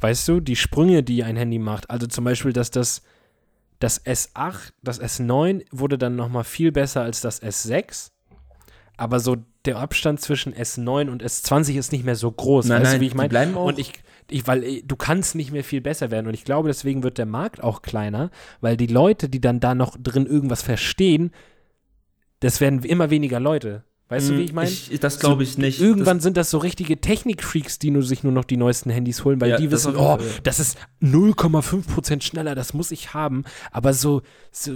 [0.00, 3.02] weißt du, die Sprünge, die ein Handy macht, also zum Beispiel, dass das,
[3.78, 8.10] das S8, das S9 wurde dann nochmal viel besser als das S6,
[8.98, 12.66] aber so der Abstand zwischen S9 und S20 ist nicht mehr so groß.
[12.66, 13.58] Nein, weißt nein, du, wie ich meine?
[13.58, 13.92] Und ich,
[14.28, 16.26] ich, weil äh, du kannst nicht mehr viel besser werden.
[16.26, 18.30] Und ich glaube, deswegen wird der Markt auch kleiner,
[18.60, 21.30] weil die Leute, die dann da noch drin irgendwas verstehen,
[22.40, 23.84] das werden immer weniger Leute.
[24.08, 24.70] Weißt du, wie ich meine?
[25.00, 25.80] Das glaube ich nicht.
[25.80, 29.40] Irgendwann sind das so richtige Technikfreaks, die nur sich nur noch die neuesten Handys holen,
[29.40, 30.40] weil Ja, die das wissen, auf oh, Fall.
[30.44, 33.44] das ist 0,5% schneller, das muss ich haben.
[33.70, 34.72] Aber so, so,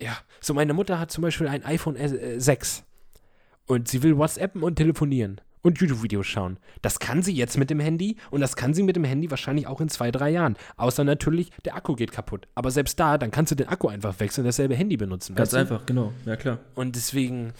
[0.00, 2.84] ja, so meine Mutter hat zum Beispiel ein iPhone äh, 6
[3.66, 6.58] und sie will WhatsAppen und telefonieren und YouTube-Videos schauen.
[6.82, 9.66] Das kann sie jetzt mit dem Handy und das kann sie mit dem Handy wahrscheinlich
[9.66, 10.56] auch in zwei, drei Jahren.
[10.76, 12.48] Außer natürlich, der Akku geht kaputt.
[12.54, 15.34] Aber selbst da, dann kannst du den Akku einfach wechseln, dasselbe Handy benutzen.
[15.34, 15.74] Ganz weißt du?
[15.74, 16.12] einfach, genau.
[16.26, 16.58] Ja, klar.
[16.74, 17.52] Und deswegen,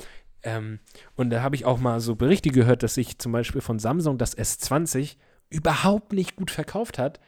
[0.43, 0.81] ähm,
[1.15, 4.19] und da habe ich auch mal so Berichte gehört, dass sich zum Beispiel von Samsung
[4.19, 5.17] das S20
[5.49, 7.21] überhaupt nicht gut verkauft hat,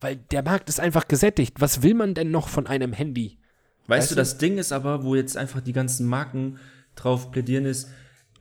[0.00, 1.60] weil der Markt ist einfach gesättigt.
[1.60, 3.38] Was will man denn noch von einem Handy?
[3.86, 4.14] Weißt, Weißt du?
[4.16, 6.58] das Ding ist aber, wo jetzt einfach die ganzen Marken
[6.94, 7.88] drauf plädieren, ist,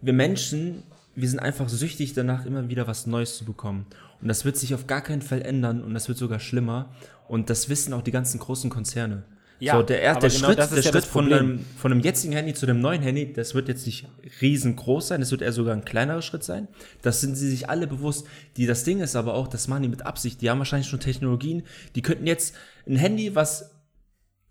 [0.01, 0.83] wir Menschen,
[1.15, 3.85] wir sind einfach süchtig danach, immer wieder was Neues zu bekommen.
[4.21, 6.93] Und das wird sich auf gar keinen Fall ändern und das wird sogar schlimmer.
[7.27, 9.23] Und das wissen auch die ganzen großen Konzerne.
[9.59, 11.65] Ja, so, der, aber der genau Schritt, das ist der ja Schritt das von, einem,
[11.77, 14.07] von einem jetzigen Handy zu dem neuen Handy, das wird jetzt nicht
[14.39, 16.67] riesengroß sein, das wird eher sogar ein kleinerer Schritt sein.
[17.01, 18.27] Das sind sie sich alle bewusst.
[18.55, 20.41] Die, das Ding ist aber auch, das machen die mit Absicht.
[20.41, 21.63] Die haben wahrscheinlich schon Technologien,
[21.95, 22.53] die könnten jetzt
[22.85, 23.71] ein Handy, was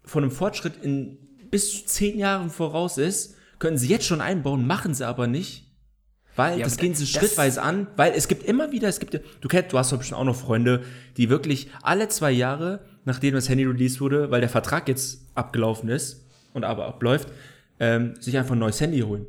[0.04, 1.18] von einem Fortschritt in
[1.50, 5.64] bis zu zehn Jahren voraus ist, können sie jetzt schon einbauen, machen sie aber nicht.
[6.34, 9.48] Weil Ja, das gehen sie schrittweise an, weil es gibt immer wieder, es gibt, du
[9.48, 10.82] kennst, du hast doch bestimmt auch noch Freunde,
[11.16, 15.88] die wirklich alle zwei Jahre, nachdem das Handy released wurde, weil der Vertrag jetzt abgelaufen
[15.88, 17.28] ist und aber abläuft,
[17.80, 19.24] ähm, sich einfach ein neues Handy holen.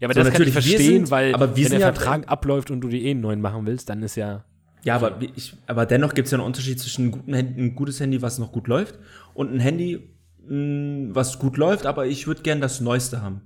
[0.00, 2.28] Ja, aber So, das kann ich natürlich, verstehen, sind- weil aber wenn der ja- Vertrag
[2.28, 4.44] abläuft und du die eh einen neuen machen willst, dann ist ja.
[4.84, 7.74] Ja, aber, ich, aber dennoch gibt es ja einen Unterschied zwischen einem guten Handy, ein
[7.76, 8.98] gutes Handy, was noch gut läuft,
[9.34, 10.10] und ein Handy,
[10.48, 13.42] mh, was gut läuft, aber ich würde gern das Neueste haben.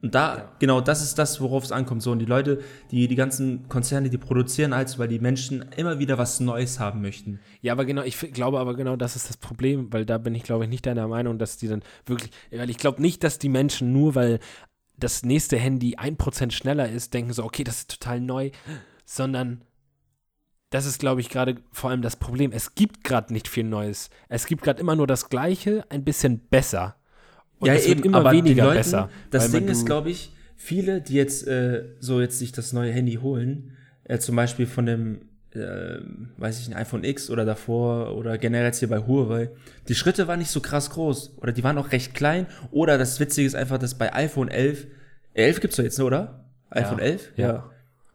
[0.00, 2.02] Und da, genau, das ist das, worauf es ankommt.
[2.02, 2.60] So, und die Leute,
[2.92, 7.00] die, die ganzen Konzerne, die produzieren als, weil die Menschen immer wieder was Neues haben
[7.00, 7.40] möchten.
[7.62, 10.44] Ja, aber genau, ich glaube aber genau, das ist das Problem, weil da bin ich,
[10.44, 13.48] glaube ich, nicht deiner Meinung, dass die dann wirklich, weil ich glaube nicht, dass die
[13.48, 14.38] Menschen nur, weil
[14.96, 18.50] das nächste Handy 1% schneller ist, denken so, okay, das ist total neu,
[19.04, 19.64] sondern
[20.70, 22.52] das ist, glaube ich, gerade vor allem das Problem.
[22.52, 24.10] Es gibt gerade nicht viel Neues.
[24.28, 26.96] Es gibt gerade immer nur das Gleiche, ein bisschen besser.
[27.58, 29.10] Und es wird immer weniger Leuten, besser.
[29.30, 33.14] Das Ding ist, glaube ich, viele, die jetzt äh, so jetzt sich das neue Handy
[33.14, 35.22] holen, äh, zum Beispiel von dem,
[35.54, 35.98] äh,
[36.36, 39.50] weiß ich, ein iPhone X oder davor oder generell jetzt hier bei Huawei,
[39.88, 43.18] die Schritte waren nicht so krass groß oder die waren auch recht klein oder das
[43.18, 44.86] Witzige ist einfach, dass bei iPhone 11,
[45.34, 46.44] 11 gibt's doch jetzt, ne, oder?
[46.70, 47.32] iPhone 11?
[47.36, 47.70] Ja.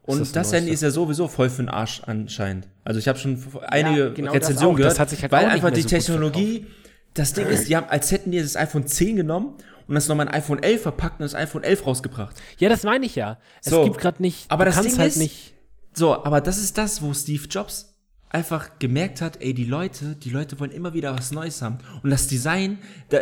[0.06, 2.68] Und das das, Handy ist ja sowieso voll für den Arsch anscheinend.
[2.84, 5.82] Also ich habe schon einige genau das Rezensionen gehört, hat sich halt weil einfach die
[5.82, 6.68] so Technologie,
[7.14, 9.56] das Ding ist, die haben, als hätten die das iPhone 10 genommen
[9.88, 12.36] und das nochmal ein iPhone 11 verpackt und das iPhone 11 rausgebracht.
[12.58, 13.38] Ja, das meine ich ja.
[13.64, 15.54] Es So, gibt gerade nicht, aber das Ding halt ist- nicht.
[15.94, 17.96] So, aber das ist das, wo Steve Jobs
[18.30, 21.78] einfach gemerkt hat, ey, die Leute, die Leute wollen immer wieder was Neues haben.
[22.02, 23.20] Und das Design, da,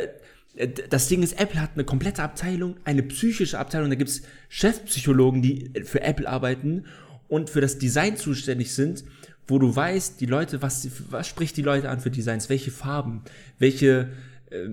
[0.90, 5.72] das Ding ist, Apple hat eine komplette Abteilung, eine psychische Abteilung, da gibt's Chefpsychologen, die
[5.84, 6.86] für Apple arbeiten
[7.28, 9.06] und für das Design zuständig sind,
[9.48, 13.22] wo du weißt, die Leute, was, was spricht die Leute an für Designs, welche Farben,
[13.60, 14.10] welche,
[14.50, 14.70] äh,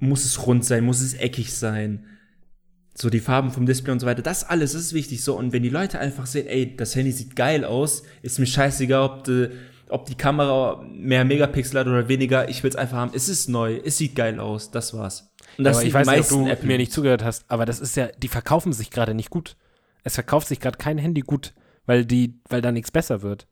[0.00, 2.04] muss es rund sein, muss es eckig sein,
[2.94, 5.22] so die Farben vom Display und so weiter, das alles ist wichtig.
[5.22, 5.36] So.
[5.38, 9.02] Und wenn die Leute einfach sehen, ey, das Handy sieht geil aus, ist mir scheißegal,
[9.02, 9.48] ob die,
[9.92, 13.12] ob die Kamera mehr Megapixel hat oder weniger, ich will's einfach haben.
[13.14, 15.30] Es ist neu, es sieht geil aus, das war's.
[15.58, 17.80] Und das sind ich weiß nicht, ob du Apple- mir nicht zugehört hast, aber das
[17.80, 19.56] ist ja, die verkaufen sich gerade nicht gut.
[20.04, 21.52] Es verkauft sich gerade kein Handy gut,
[21.86, 23.46] weil die, weil da nichts besser wird.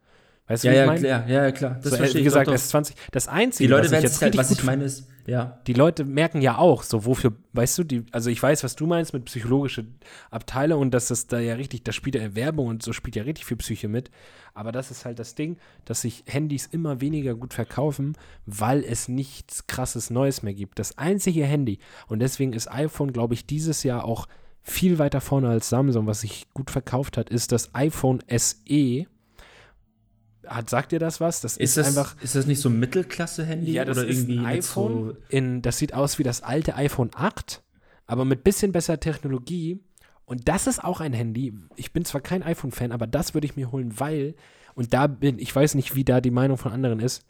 [0.48, 1.00] Weißt du, Ja, wie ich ja, meine?
[1.00, 1.78] klar, ja, ja, klar.
[1.82, 2.60] Das So, äh, wie ich gesagt, doch, doch.
[2.60, 5.60] S20, das Einzige, Die Leute was ich jetzt es halt, was ich meine ist, ja.
[5.66, 8.86] die Leute merken ja auch, so wofür, weißt du, die, also ich weiß, was du
[8.86, 9.86] meinst mit psychologische
[10.30, 13.22] Abteile und dass das da ja richtig, da spielt ja Werbung und so spielt ja
[13.22, 14.10] richtig viel Psyche mit.
[14.54, 18.16] Aber das ist halt das Ding, dass sich Handys immer weniger gut verkaufen,
[18.46, 20.78] weil es nichts krasses Neues mehr gibt.
[20.78, 24.26] Das einzige Handy und deswegen ist iPhone, glaube ich, dieses Jahr auch
[24.62, 29.06] viel weiter vorne als Samsung, was sich gut verkauft hat, ist das iPhone SE.
[30.50, 31.40] Hat, sagt dir das was?
[31.40, 33.72] Das Ist ist, das, einfach ist das nicht so ein Mittelklasse-Handy?
[33.72, 34.92] ja, das oder ist irgendwie ein iPhone.
[35.10, 37.62] So, In, das sieht aus wie das alte iPhone 8,
[38.06, 39.78] aber mit bisschen besser Technologie.
[40.24, 41.52] Und das ist auch ein Handy.
[41.76, 44.34] Ich bin zwar kein iPhone-Fan, aber das würde ich mir holen, weil,
[44.74, 47.24] und da bin, ich weiß nicht, wie da die Meinung von anderen ist,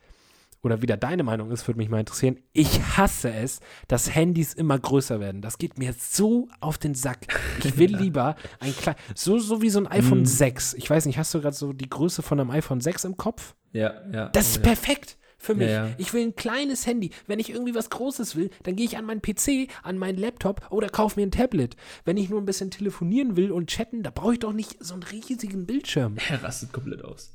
[0.63, 2.37] oder wie da deine Meinung ist, würde mich mal interessieren.
[2.53, 5.41] Ich hasse es, dass Handys immer größer werden.
[5.43, 7.27] Das geht mir so auf den Sack.
[7.65, 10.27] Ich will lieber ein klein, so, so wie so ein iPhone Mhm.
[10.27, 10.75] 6.
[10.75, 13.55] Ich weiß nicht, hast du gerade so die Größe von einem iPhone 6 im Kopf?
[13.73, 14.29] ja, ja.
[14.31, 14.67] Das ist oh, ja.
[14.67, 15.17] perfekt.
[15.41, 15.69] Für mich.
[15.69, 15.95] Ja, ja.
[15.97, 17.11] Ich will ein kleines Handy.
[17.27, 20.71] Wenn ich irgendwie was Großes will, dann gehe ich an meinen PC, an meinen Laptop
[20.71, 21.77] oder kaufe mir ein Tablet.
[22.05, 24.93] Wenn ich nur ein bisschen telefonieren will und chatten, da brauche ich doch nicht so
[24.95, 26.17] einen riesigen Bildschirm.
[26.31, 27.35] Er rastet komplett aus.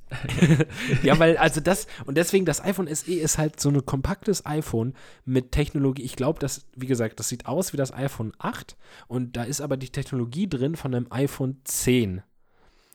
[1.04, 4.94] ja, weil also das und deswegen das iPhone SE ist halt so ein kompaktes iPhone
[5.26, 6.04] mit Technologie.
[6.04, 9.62] Ich glaube, das wie gesagt, das sieht aus wie das iPhone 8 und da ist
[9.62, 12.22] aber die Technologie drin von einem iPhone 10.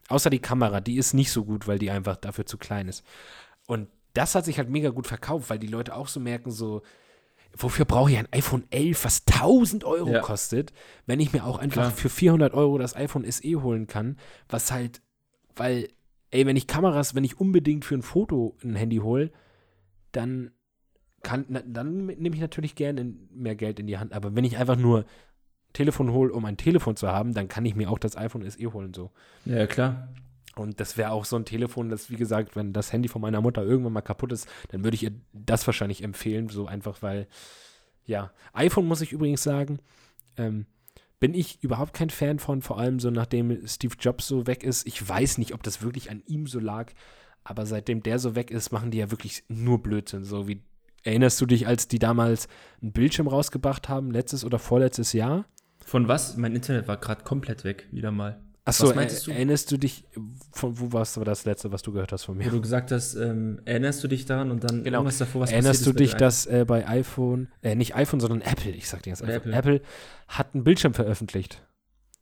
[0.09, 3.05] Außer die Kamera, die ist nicht so gut, weil die einfach dafür zu klein ist.
[3.67, 6.83] Und das hat sich halt mega gut verkauft, weil die Leute auch so merken so
[7.57, 10.21] Wofür brauche ich ein iPhone 11, was 1000 Euro Ja.
[10.21, 10.73] kostet,
[11.07, 11.91] wenn ich mir auch einfach Klar.
[11.91, 14.19] für 400 Euro das iPhone SE holen kann,
[14.49, 15.03] was halt,
[15.57, 15.89] weil,
[16.31, 19.33] ey, wenn ich Kameras, wenn ich unbedingt für ein Foto ein Handy hole,
[20.13, 20.53] dann
[21.25, 24.13] kann, dann nehme ich natürlich gerne mehr Geld in die Hand.
[24.13, 25.05] Aber wenn ich einfach nur
[25.73, 28.73] Telefon hole, um ein Telefon zu haben, dann kann ich mir auch das iPhone SE
[28.73, 29.11] holen so.
[29.45, 30.09] Ja, klar.
[30.61, 33.41] Und das wäre auch so ein Telefon, das, wie gesagt, wenn das Handy von meiner
[33.41, 37.27] Mutter irgendwann mal kaputt ist, dann würde ich ihr das wahrscheinlich empfehlen, so einfach, weil,
[38.05, 39.79] ja, iPhone muss ich übrigens sagen,
[40.37, 40.67] ähm,
[41.19, 44.87] bin ich überhaupt kein Fan von, vor allem so nachdem Steve Jobs so weg ist.
[44.87, 46.93] Ich weiß nicht, ob das wirklich an ihm so lag,
[47.45, 50.63] aber seitdem der so weg ist, machen die ja wirklich nur Blödsinn, so wie
[51.03, 52.47] Erinnerst du dich, als die damals
[52.83, 55.47] einen Bildschirm rausgebracht haben, letztes oder vorletztes Jahr?
[55.87, 56.37] Von was?
[56.37, 58.39] Mein Internet war gerade komplett weg, wieder mal.
[58.71, 59.31] Achso, du?
[59.33, 60.05] erinnerst du dich,
[60.53, 62.47] von wo warst du das letzte, was du gehört hast von mir?
[62.47, 64.99] Wo du gesagt hast, ähm, erinnerst du dich daran und dann Genau.
[64.99, 68.71] irgendwas davor, was Erinnerst du dich, dass äh, bei iPhone, äh, nicht iPhone, sondern Apple,
[68.73, 69.53] ich sag dir jetzt Apple.
[69.53, 69.81] Apple.
[70.29, 71.63] hat einen Bildschirm veröffentlicht.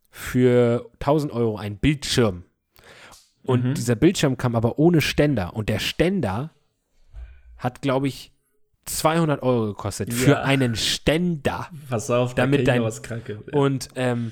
[0.09, 2.43] Für 1000 Euro ein Bildschirm.
[3.43, 3.73] Und Mhm.
[3.75, 5.55] dieser Bildschirm kam aber ohne Ständer.
[5.55, 6.51] Und der Ständer
[7.57, 8.31] hat, glaube ich,
[8.85, 10.13] 200 Euro gekostet.
[10.13, 10.41] Für Ja.
[10.41, 11.69] einen Ständer.
[11.89, 13.39] Pass auf, Damit da dein- dein was Kranke.
[13.51, 14.31] Und ähm,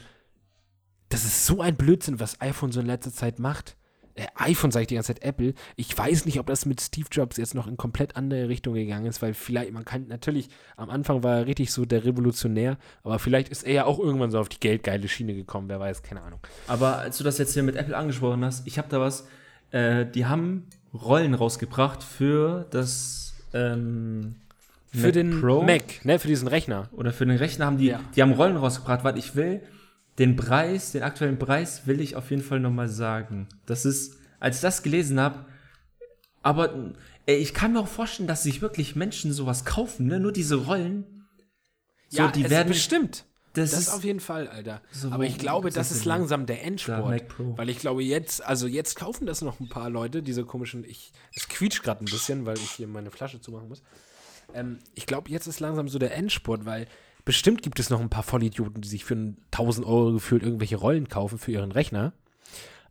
[1.09, 3.75] das ist so ein Blödsinn, was iPhone so in letzter Zeit macht.
[4.15, 5.53] Äh, iPhone sage ich die ganze Zeit Apple.
[5.75, 9.05] Ich weiß nicht, ob das mit Steve Jobs jetzt noch in komplett andere Richtung gegangen
[9.05, 13.19] ist, weil vielleicht, man kann natürlich, am Anfang war er richtig so der Revolutionär, aber
[13.19, 16.21] vielleicht ist er ja auch irgendwann so auf die geldgeile Schiene gekommen, wer weiß, keine
[16.23, 16.39] Ahnung.
[16.67, 19.27] Aber als du das jetzt hier mit Apple angesprochen hast, ich habe da was,
[19.71, 24.35] äh, die haben Rollen rausgebracht für das ähm,
[24.87, 26.89] Für Mac den Pro Mac, ne, für diesen Rechner.
[26.91, 27.99] oder für den Rechner haben die, Ja.
[28.15, 29.61] die haben Rollen rausgebracht, weil ich will
[30.19, 33.47] den Preis, den aktuellen Preis will ich auf jeden Fall nochmal sagen.
[33.65, 35.45] Das ist, als ich das gelesen habe,
[36.41, 36.93] aber
[37.25, 40.19] ey, ich kann mir auch vorstellen, dass sich wirklich Menschen sowas kaufen, ne?
[40.19, 41.25] Nur diese Rollen.
[42.09, 43.25] So, die es werden bestimmt.
[43.53, 44.81] Das, Das ist auf jeden Fall, Alter.
[44.91, 46.63] So, Aber ich glaube, das ist langsam der
[47.27, 47.57] Pro.
[47.57, 51.11] Weil ich glaube, jetzt, also jetzt kaufen das noch ein paar Leute, diese komischen, ich,
[51.35, 53.81] es quietscht gerade ein bisschen, weil ich hier meine Flasche zumachen muss.
[54.53, 56.87] Ähm, ich glaube, jetzt ist langsam so der Endspurt, weil
[57.27, 59.13] bestimmt gibt es noch ein paar Vollidioten, die sich für
[59.51, 62.13] 1000 Euro gefühlt irgendwelche Rollen kaufen für ihren Rechner.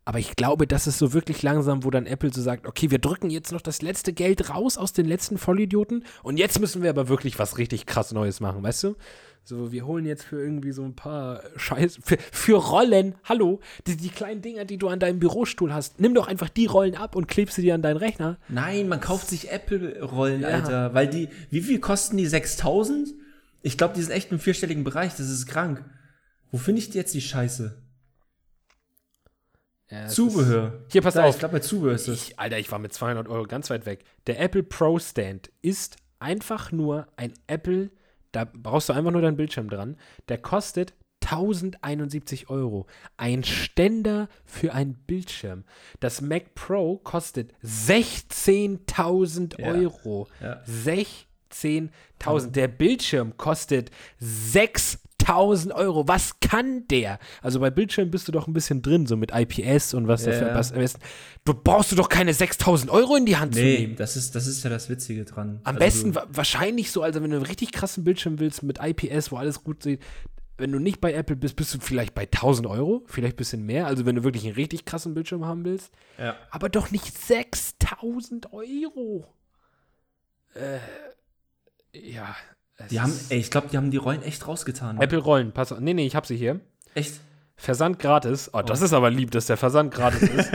[0.05, 2.99] Aber ich glaube, das ist so wirklich langsam, wo dann Apple so sagt, okay, wir
[2.99, 6.89] drücken jetzt noch das letzte Geld raus aus den letzten Vollidioten und jetzt müssen wir
[6.91, 8.95] aber wirklich was richtig krass Neues machen, weißt du?
[9.43, 13.97] So, wir holen jetzt für irgendwie so ein paar Scheiß, für, für Rollen, hallo, die,
[13.97, 17.15] die kleinen Dinger, die du an deinem Bürostuhl hast, nimm doch einfach die Rollen ab
[17.15, 18.37] und klebst sie dir an deinen Rechner.
[18.49, 20.49] Nein, man kauft sich Apple-Rollen, Ja.
[20.49, 20.93] Alter.
[20.93, 22.27] Weil die, wie viel kosten die?
[22.27, 23.09] 6000?
[23.61, 25.15] Ich glaube, die sind echt im vierstelligen Bereich.
[25.15, 25.83] Das ist krank.
[26.51, 27.81] Wo finde ich jetzt die Scheiße?
[29.89, 30.81] Ja, Zubehör.
[30.85, 31.35] Ist, hier, pass da, auf.
[31.35, 32.37] Ich glaube, bei Zubehör ist es.
[32.37, 34.03] Alter, ich war mit 200 Euro ganz weit weg.
[34.27, 37.91] Der Apple Pro Stand ist einfach nur ein Apple.
[38.31, 39.97] Da brauchst du einfach nur deinen Bildschirm dran.
[40.27, 40.93] Der kostet
[41.23, 42.87] 1071 Euro.
[43.17, 45.63] Ein Ständer für einen Bildschirm.
[45.99, 50.27] Das Mac Pro kostet 16.000 Euro.
[50.39, 50.61] Ja, ja.
[51.61, 52.51] 10.000.
[52.51, 53.91] Der Bildschirm kostet
[54.21, 56.07] 6.000 Euro.
[56.07, 57.19] Was kann der?
[57.41, 60.53] Also bei Bildschirm bist du doch ein bisschen drin, so mit IPS und was yeah.
[60.53, 60.93] dafür was,
[61.45, 63.95] Du brauchst du doch keine 6.000 Euro in die Hand nee, zu nehmen.
[63.95, 65.59] Das ist, das ist ja das Witzige dran.
[65.63, 68.79] Am also besten wa wahrscheinlich so, also wenn du einen richtig krassen Bildschirm willst mit
[68.81, 70.01] IPS, wo alles gut sieht,
[70.57, 73.65] wenn du nicht bei Apple bist, bist du vielleicht bei 1000 Euro, vielleicht ein bisschen
[73.65, 73.85] mehr.
[73.85, 75.91] Also, wenn du wirklich einen richtig krassen Bildschirm haben willst.
[76.17, 76.35] Ja.
[76.49, 79.27] Aber doch nicht 6000 Euro.
[80.55, 80.79] Äh,
[82.03, 82.35] ja.
[82.91, 85.01] Die haben, ey, ich glaube, die haben die Rollen echt rausgetan.
[85.01, 85.79] Apple Rollen, pass auf.
[85.79, 86.59] Nee, nee, ich hab sie hier.
[86.93, 87.19] Echt?
[87.59, 88.51] Versand gratis.
[88.53, 90.51] Oh, das ist aber lieb, dass der Versand gratis ist.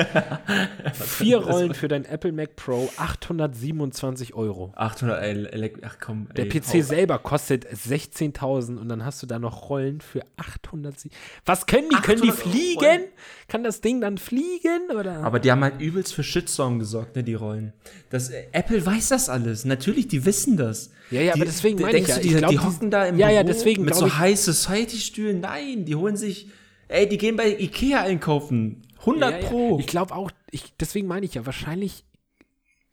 [0.95, 4.73] Vier Rollen für dein Apple Mac Pro, 827 Euro.
[4.77, 5.21] 800,
[5.53, 6.29] ey, ach komm.
[6.37, 10.23] Der ey, PC hau- selber kostet 16.000 und dann hast du da noch Rollen für
[10.37, 10.99] 800.
[11.01, 11.11] Sie-
[11.45, 11.97] Was können die?
[11.97, 12.79] Können die 800 Euro fliegen?
[12.85, 13.05] Rollen?
[13.49, 14.91] Kann das Ding dann fliegen?
[14.97, 15.25] Oder?
[15.25, 17.73] Aber die haben halt übelst für Shitstorm gesorgt, ne, die Rollen.
[18.11, 19.65] Das, äh, Apple weiß das alles.
[19.65, 20.91] Natürlich, die wissen das.
[21.11, 22.91] Ja, ja, die, aber deswegen meine ich denkst ja, Du, ich die, glaub, die hocken
[22.93, 25.41] da im Ja, ja, Büro deswegen mit so ich- High Society Stühlen.
[25.41, 26.49] Nein, die holen sich,
[26.93, 28.83] ey, die gehen bei Ikea einkaufen.
[29.01, 29.49] 100 ja, ja.
[29.49, 29.79] pro.
[29.79, 32.05] Ich glaube auch, ich, deswegen meine ich ja, wahrscheinlich,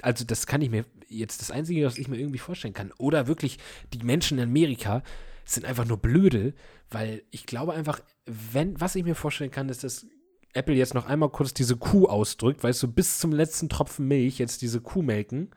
[0.01, 2.91] also das kann ich mir, jetzt das Einzige, was ich mir irgendwie vorstellen kann.
[2.97, 3.57] Oder wirklich,
[3.93, 5.03] die Menschen in Amerika
[5.45, 6.53] sind einfach nur blöde,
[6.89, 10.05] weil ich glaube einfach, wenn, was ich mir vorstellen kann, ist, dass
[10.53, 14.39] Apple jetzt noch einmal kurz diese Kuh ausdrückt, weißt du, bis zum letzten Tropfen Milch
[14.39, 15.49] jetzt diese Kuh melken,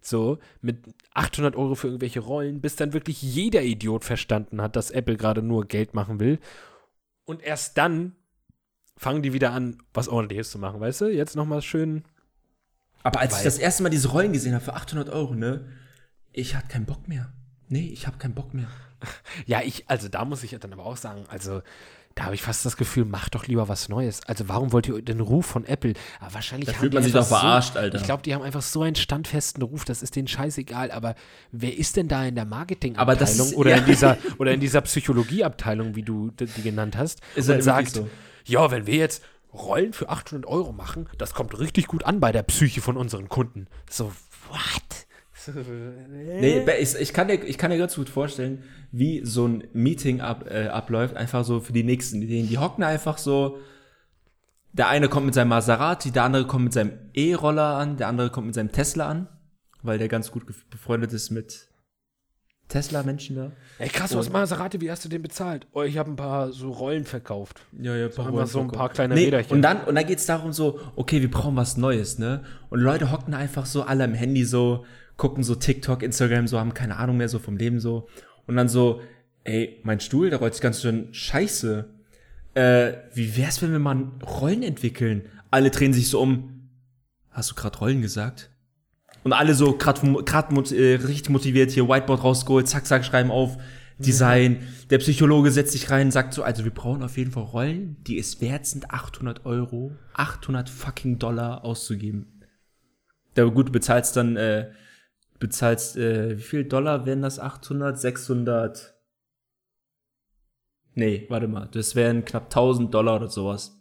[0.00, 0.78] so, mit
[1.14, 5.42] 800 Euro für irgendwelche Rollen, bis dann wirklich jeder Idiot verstanden hat, dass Apple gerade
[5.42, 6.40] nur Geld machen will.
[7.24, 8.14] Und erst dann
[8.96, 11.06] fangen die wieder an, was ordentliches zu machen, weißt du?
[11.06, 12.04] Jetzt nochmal schön.
[13.02, 15.68] Aber als ich das erste Mal diese Rollen gesehen habe für 800 Euro, ne,
[16.32, 17.32] ich hatte keinen Bock mehr.
[17.68, 18.68] Nee, ich habe keinen Bock mehr.
[19.46, 21.62] Ja, ich, also da muss ich dann aber auch sagen, also
[22.14, 24.20] da habe ich fast das Gefühl, mach doch lieber was Neues.
[24.26, 25.94] Also warum wollt ihr den Ruf von Apple?
[26.20, 27.98] Aber wahrscheinlich Da haben fühlt die man sich doch verarscht, so, Alter.
[27.98, 30.90] Ich glaube, die haben einfach so einen standfesten Ruf, das ist denen scheißegal.
[30.90, 31.14] Aber
[31.50, 33.76] wer ist denn da in der Marketingabteilung oder ja.
[33.78, 37.90] in dieser oder in dieser Psychologieabteilung, wie du die genannt hast, Ist und halt sagt,
[37.90, 38.08] so.
[38.44, 39.22] ja, wenn wir jetzt
[39.52, 43.28] Rollen für 800 Euro machen, das kommt richtig gut an bei der Psyche von unseren
[43.28, 43.66] Kunden.
[43.90, 44.12] So,
[44.48, 44.60] what?
[46.08, 50.20] Nee, ich, ich, kann dir, ich kann dir ganz gut vorstellen, wie so ein Meeting
[50.20, 52.48] ab, äh, abläuft, einfach so für die nächsten Ideen.
[52.48, 53.58] Die hocken einfach so,
[54.72, 58.30] der eine kommt mit seinem Maserati, der andere kommt mit seinem E-Roller an, der andere
[58.30, 59.28] kommt mit seinem Tesla an,
[59.82, 61.68] weil der ganz gut befreundet ist mit
[62.68, 63.52] Tesla-Menschen da.
[63.78, 65.66] Ey, krass, was Maserati, wie hast du den bezahlt?
[65.72, 67.60] Oh, ich habe ein paar so Rollen verkauft.
[67.78, 69.56] Ja, ja, So haben wir so ein paar kleine nee, Räderchen.
[69.56, 72.44] Und dann, und dann geht's darum so, okay, wir brauchen was Neues, ne?
[72.70, 74.86] Und Leute hocken einfach so alle am Handy so,
[75.22, 78.08] gucken so TikTok, Instagram, so, haben keine Ahnung mehr so vom Leben so.
[78.48, 79.02] Und dann so,
[79.44, 81.88] ey, mein Stuhl, der rollt sich ganz schön scheiße.
[82.54, 85.28] Äh, wie wär's, wenn wir mal Rollen entwickeln?
[85.52, 86.68] Alle drehen sich so um.
[87.30, 88.50] Hast du gerade Rollen gesagt?
[89.22, 93.58] Und alle so gerade grad, äh, richtig motiviert hier Whiteboard rausgeholt, zack, zack, schreiben auf,
[93.98, 94.66] Design.
[94.90, 98.18] Der Psychologe setzt sich rein, sagt so, also wir brauchen auf jeden Fall Rollen, die
[98.18, 102.42] es wert sind, 800 Euro, 800 fucking Dollar auszugeben.
[103.34, 104.72] Da gut, du bezahlst dann, äh,
[105.42, 107.40] bezahlst, äh, wie viel Dollar wären das?
[107.40, 108.94] 800, 600?
[110.94, 113.76] Nee, warte mal, das wären knapp 1000 Dollar oder sowas.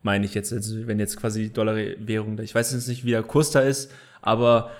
[0.00, 3.50] Meine ich jetzt, also wenn jetzt quasi Dollarwährung, ich weiß jetzt nicht, wie der Kurs
[3.50, 4.70] da ist, aber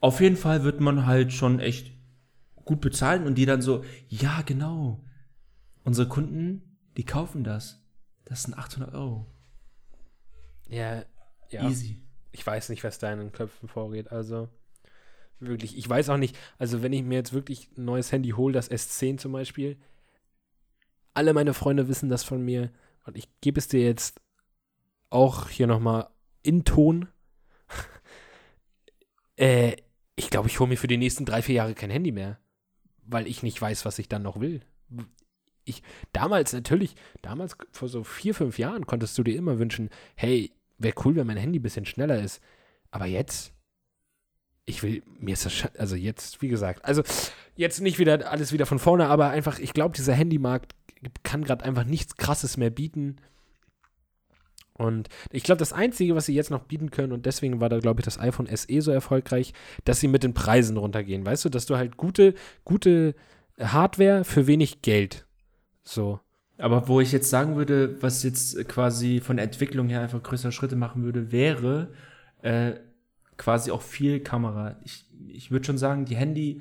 [0.00, 1.92] auf jeden Fall wird man halt schon echt
[2.66, 5.02] gut bezahlen und die dann so, ja, genau.
[5.82, 7.82] Unsere Kunden, die kaufen das.
[8.26, 9.26] Das sind 800 Euro.
[10.68, 11.04] Ja,
[11.48, 11.68] ja.
[11.68, 12.02] Easy.
[12.32, 14.12] Ich weiß nicht, was da in den Köpfen vorgeht.
[14.12, 14.50] Also
[15.40, 18.52] wirklich, ich weiß auch nicht, also wenn ich mir jetzt wirklich ein neues Handy hole,
[18.52, 19.76] das S10 zum Beispiel,
[21.14, 22.70] alle meine Freunde wissen das von mir
[23.04, 24.20] und ich gebe es dir jetzt
[25.08, 26.08] auch hier nochmal
[26.42, 27.08] in Ton.
[29.36, 29.76] äh,
[30.16, 32.38] ich glaube, ich hole mir für die nächsten drei, vier Jahre kein Handy mehr,
[33.04, 34.60] weil ich nicht weiß, was ich dann noch will.
[35.64, 40.52] Ich, damals natürlich, damals vor so vier, fünf Jahren konntest du dir immer wünschen, hey,
[40.78, 42.40] wäre cool, wenn mein Handy ein bisschen schneller ist.
[42.90, 43.52] Aber jetzt,
[44.66, 47.02] ich will, mir ist das, also jetzt, wie gesagt, also
[47.56, 50.74] jetzt nicht wieder alles wieder von vorne, aber einfach, ich glaube, dieser Handymarkt
[51.22, 53.16] kann gerade einfach nichts Krasses mehr bieten.
[54.74, 57.80] Und ich glaube, das Einzige, was sie jetzt noch bieten können, und deswegen war da,
[57.80, 59.52] glaube ich, das iPhone SE so erfolgreich,
[59.84, 61.26] dass sie mit den Preisen runtergehen.
[61.26, 63.14] Weißt du, dass du halt gute, gute
[63.58, 65.26] Hardware für wenig Geld.
[65.82, 66.20] So.
[66.56, 70.52] Aber wo ich jetzt sagen würde, was jetzt quasi von der Entwicklung her einfach größere
[70.52, 71.92] Schritte machen würde, wäre
[72.42, 72.72] äh,
[73.40, 74.76] quasi auch viel Kamera.
[74.84, 76.60] Ich, ich würde schon sagen, die Handy.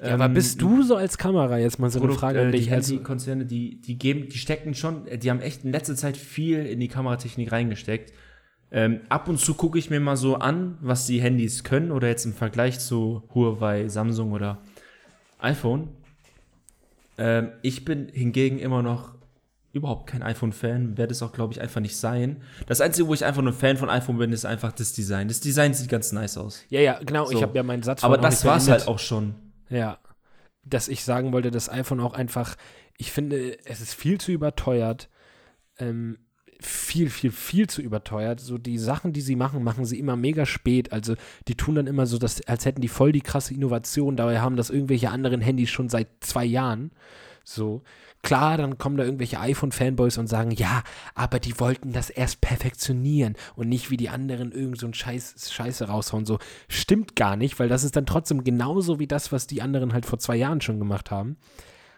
[0.00, 2.52] Ja, aber bist du so als Kamera jetzt mal so eine Produkt, Frage an äh,
[2.52, 2.72] die dich?
[2.72, 6.16] Also, Handykonzerne, die, die geben, die stecken schon, äh, die haben echt in letzter Zeit
[6.16, 8.12] viel in die Kameratechnik reingesteckt.
[8.70, 12.08] Ähm, ab und zu gucke ich mir mal so an, was die Handys können oder
[12.08, 14.58] jetzt im Vergleich zu Huawei, Samsung oder
[15.38, 15.88] iPhone.
[17.16, 19.14] Ähm, ich bin hingegen immer noch
[19.78, 22.42] überhaupt kein iPhone-Fan, werde es auch, glaube ich, einfach nicht sein.
[22.66, 25.28] Das Einzige, wo ich einfach nur Fan von iPhone bin, ist einfach das Design.
[25.28, 26.62] Das Design sieht ganz nice aus.
[26.68, 27.30] ja, ja, genau.
[27.30, 27.42] Ich So.
[27.42, 28.86] habe ja meinen Satz Aber das war's beendet.
[28.86, 29.34] halt auch schon.
[29.70, 29.98] Ja.
[30.64, 32.56] Dass ich sagen wollte, das iPhone auch einfach,
[32.98, 35.08] ich finde, es ist viel zu überteuert.
[35.78, 36.18] Ähm,
[36.60, 38.40] viel, viel, viel zu überteuert.
[38.40, 40.92] So die Sachen, die sie machen, machen sie immer mega spät.
[40.92, 41.14] Also
[41.46, 44.16] die tun dann immer so, dass, als hätten die voll die krasse Innovation.
[44.16, 46.90] Dabei haben das irgendwelche anderen Handys schon seit zwei Jahren.
[47.48, 47.82] So.
[48.22, 50.82] Klar, dann kommen da irgendwelche iPhone-Fanboys und sagen, ja,
[51.14, 55.50] aber die wollten das erst perfektionieren und nicht wie die anderen irgend so ein Scheiß,
[55.50, 56.26] Scheiße raushauen.
[56.26, 59.92] So stimmt gar nicht, weil das ist dann trotzdem genauso wie das, was die anderen
[59.92, 61.38] halt vor zwei Jahren schon gemacht haben.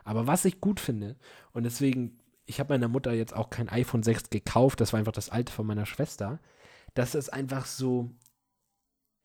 [0.04, 1.16] Aber was ich gut finde,
[1.52, 5.12] und deswegen, ich habe meiner Mutter jetzt auch kein iPhone 6 gekauft, das war einfach
[5.12, 6.38] das alte von meiner Schwester,
[6.94, 8.10] dass es einfach so,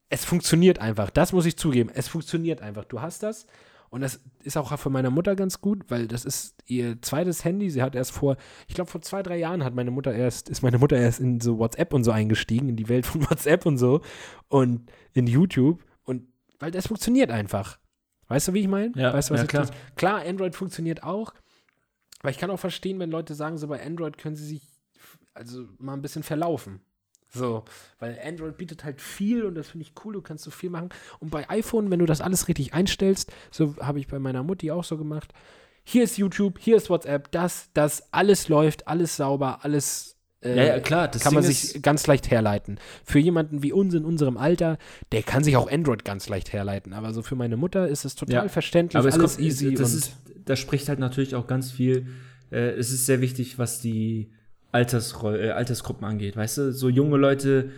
[0.10, 2.86] es funktioniert einfach, das muss ich zugeben, es funktioniert einfach.
[2.86, 3.46] Du hast das
[3.96, 7.70] und das ist auch für meine Mutter ganz gut, weil das ist ihr zweites Handy.
[7.70, 8.36] Sie hat erst vor,
[8.68, 11.40] ich glaube vor zwei, drei Jahren hat meine Mutter erst, ist meine Mutter erst in
[11.40, 14.02] so WhatsApp und so eingestiegen, in die Welt von WhatsApp und so
[14.50, 15.82] und in YouTube.
[16.04, 16.28] Und
[16.60, 17.80] weil das funktioniert einfach.
[18.28, 18.92] Weißt du, wie ich meine?
[18.98, 19.70] Ja, weißt du, was ja, klar.
[19.96, 21.34] klar, Android funktioniert auch.
[22.20, 24.62] Aber ich kann auch verstehen, wenn Leute sagen, so bei Android können sie sich
[25.34, 26.82] also mal ein bisschen verlaufen.
[27.30, 27.66] So,
[28.00, 30.90] weil Android bietet halt viel und das finde ich cool, du kannst so viel machen.
[31.20, 34.72] Und bei iPhone, wenn du das alles richtig einstellst, so habe ich bei meiner Mutti
[34.72, 35.34] auch so gemacht.
[35.84, 40.64] Hier ist YouTube, hier ist WhatsApp, das, das, alles läuft, alles sauber, alles äh, Ja,
[40.64, 42.80] ja, klar, das kann man Ding sich ist- ganz leicht herleiten.
[43.04, 44.78] Für jemanden wie uns in unserem Alter,
[45.12, 46.94] der kann sich auch Android ganz leicht herleiten.
[46.94, 48.48] Aber so für meine Mutter ist es total Ja.
[48.48, 49.74] verständlich, Aber es alles kommt, easy.
[49.74, 50.14] das und ist,
[50.46, 52.08] da spricht halt natürlich auch ganz viel.
[52.52, 54.32] Äh, es ist sehr wichtig, was die
[54.76, 56.36] Altersroll, äh, Altersgruppen angeht.
[56.36, 57.70] Weißt du, so junge Leute,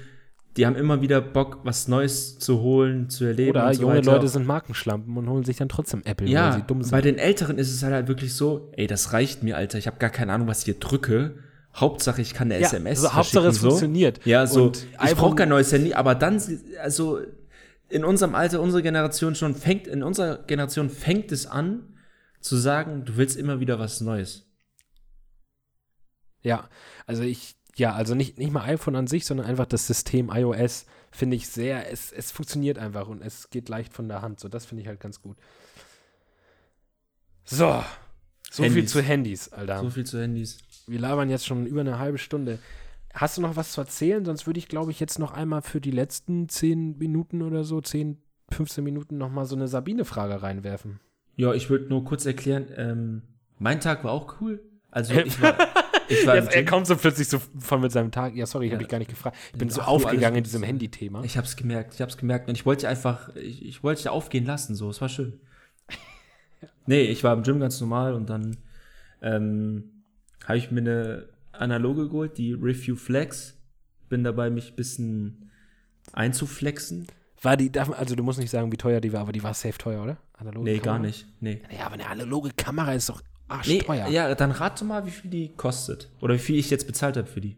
[0.58, 3.52] die haben immer wieder Bock, was Neues zu holen, zu erleben.
[3.52, 4.12] oder und so junge weiter.
[4.14, 6.92] Leute sind Markenschlampen und holen sich dann trotzdem Apple, weil Ja, sie dumm sind.
[6.92, 9.78] bei den Älteren ist es halt, halt wirklich so, ey, das reicht mir, Alter.
[9.78, 11.36] Ich habe gar keine Ahnung, was ich hier drücke.
[11.76, 13.68] Hauptsache, ich kann eine Ja, SMS also Hauptsache, es so.
[13.70, 14.20] funktioniert.
[14.26, 16.42] Ja, so, Und ich brauche kein neues Handy, aber dann,
[16.82, 17.20] also
[17.90, 21.82] in unserem Alter, unsere Generation schon fängt, in unserer Generation fängt es an,
[22.42, 24.47] zu sagen, du willst immer wieder was Neues.
[26.42, 26.70] Ja,
[27.06, 30.86] also ich, ja, also nicht, nicht mal iPhone an sich, sondern einfach das System iOS
[31.12, 34.40] finde ich sehr, es, es funktioniert einfach und es geht leicht von der Hand.
[34.40, 35.38] So, das finde ich halt ganz gut.
[37.44, 37.84] So,
[38.52, 38.92] so viel Handys.
[38.92, 39.80] zu Handys, Alter.
[39.82, 40.58] So viel zu Handys.
[40.86, 42.60] Wir labern jetzt schon über eine halbe Stunde.
[43.14, 44.24] Hast du noch was zu erzählen?
[44.26, 47.82] Sonst würde ich, glaube ich, jetzt noch einmal für die letzten 10 Minuten oder so,
[47.82, 48.22] 10,
[48.52, 51.00] 15 Minuten noch mal so eine Sabine-Frage reinwerfen.
[51.36, 53.22] Ja, ich würde nur kurz erklären, ähm,
[53.60, 54.62] mein Tag war auch cool.
[54.92, 55.58] Also ich war,
[56.10, 58.36] ich war Jetzt, er kommt so plötzlich so von mit seinem Tag.
[58.36, 59.38] Ja, sorry, ich habe dich gar nicht gefragt.
[59.54, 61.24] Ich bin Ach so aufgegangen in diesem Handy-Thema.
[61.24, 64.46] Ich hab's gemerkt, ich hab's gemerkt und ich wollte einfach, ich, ich wollte ja aufgehen
[64.46, 65.40] lassen, so, es war schön.
[66.86, 68.58] Nee, ich war im Gym ganz normal und dann
[69.22, 69.84] ähm,
[70.46, 73.56] habe ich mir eine analoge geholt, die Review Flex.
[74.10, 75.52] Bin dabei, mich ein bisschen
[76.14, 77.08] einzuflexen.
[77.42, 79.78] War die, also du musst nicht sagen, wie teuer die war, aber die war safe
[79.78, 80.18] teuer, oder?
[80.34, 81.00] Analoge Nee, gar Kamera?
[81.08, 81.28] nicht.
[81.40, 81.62] Nee.
[81.78, 84.08] Ja, aber eine analoge Kamera ist doch Nee, arschteuer.
[84.10, 86.10] ja, dann rate mal, wie viel die kostet.
[86.22, 87.58] Oder wie viel ich jetzt bezahlt habe für die.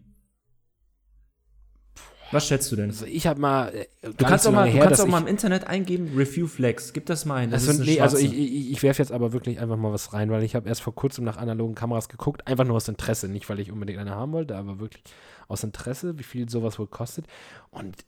[2.32, 2.90] Was schätzt du denn?
[2.92, 3.70] Also ich habe mal.
[3.74, 6.94] äh, Du kannst auch mal, du her, kannst auch mal im Internet eingeben, Review Flex.
[6.94, 7.50] Gib das mal ein.
[7.50, 10.30] Das Also, nee, also ich, ich, ich werfe jetzt aber wirklich einfach mal was rein,
[10.30, 13.50] weil ich habe erst vor kurzem nach analogen Kameras geguckt, einfach nur aus Interesse, nicht
[13.50, 15.04] weil ich unbedingt eine haben wollte, aber wirklich
[15.48, 17.26] aus Interesse, wie viel sowas wohl kostet.
[17.72, 18.06] Und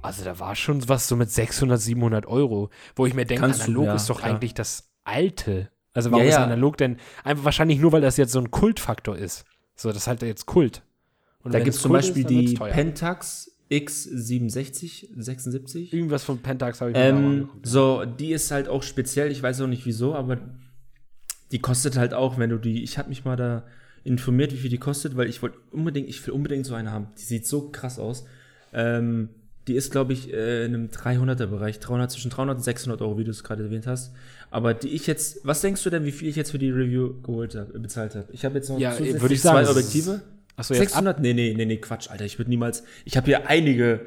[0.00, 3.60] also da war schon was so mit 600, 700 Euro, wo ich mir denke, Kannst
[3.60, 4.30] du, analog ja, ist doch klar.
[4.30, 5.70] eigentlich das Alte.
[5.98, 6.44] Also warum Ja, ist ja.
[6.44, 6.96] analog denn?
[7.24, 9.44] Einfach wahrscheinlich nur, weil das jetzt so ein Kultfaktor ist.
[9.74, 10.82] So, das ist halt jetzt Kult.
[11.42, 12.54] Und Da gibt es zum Beispiel ist, die.
[12.54, 15.92] Pentax X67, 76.
[15.92, 19.66] Irgendwas von Pentax habe ich Ähm, so, die ist halt auch speziell, ich weiß auch
[19.66, 20.38] nicht wieso, aber
[21.50, 23.64] die kostet halt auch, wenn du die, ich habe mich mal da
[24.04, 27.08] informiert, wie viel die kostet, weil ich wollte unbedingt, ich will unbedingt so eine haben.
[27.18, 28.24] Die sieht so krass aus.
[28.72, 29.30] Ähm,
[29.68, 33.24] die ist, glaube ich, äh, in einem 300er-Bereich, 300, zwischen 300 und 600 Euro, wie
[33.24, 34.12] du es gerade erwähnt hast.
[34.50, 37.20] Aber die ich jetzt, was denkst du denn, wie viel ich jetzt für die Review
[37.22, 38.26] geholt habe, bezahlt habe?
[38.32, 40.22] Ich habe jetzt noch Ja, würde ich sagen, zwei Objektive.
[40.56, 41.20] Achso, jetzt ab, 600?
[41.20, 42.24] Nee, nee, nee, nee, Quatsch, Alter.
[42.24, 42.82] Ich würde niemals.
[43.04, 44.00] Ich habe hier einige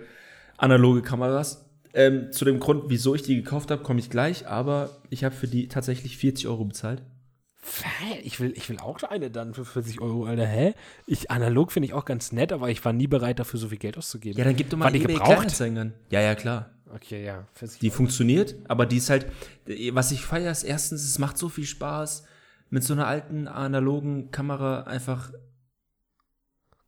[0.58, 1.66] analoge Kameras.
[1.94, 4.48] Ähm, zu dem Grund, wieso ich die gekauft habe, komme ich gleich.
[4.48, 7.04] Aber ich habe für die tatsächlich 40 Euro bezahlt.
[8.24, 10.48] Ich will, ich will auch eine dann für 40 Euro, Alter.
[10.48, 10.74] Hä?
[11.06, 13.78] Ich, analog finde ich auch ganz nett, aber ich war nie bereit, dafür so viel
[13.78, 14.38] Geld auszugeben.
[14.38, 15.62] Ja, dann gib doch War mal die eBay gebraucht?
[15.62, 15.94] An.
[16.10, 16.72] Ja, ja, klar.
[16.94, 17.48] Okay, ja.
[17.54, 17.98] 40 Die Euro.
[17.98, 19.28] funktioniert, aber die ist halt.
[19.92, 22.26] Was ich feiere, ist erstens, es macht so viel Spaß,
[22.70, 25.32] mit so einer alten analogen Kamera einfach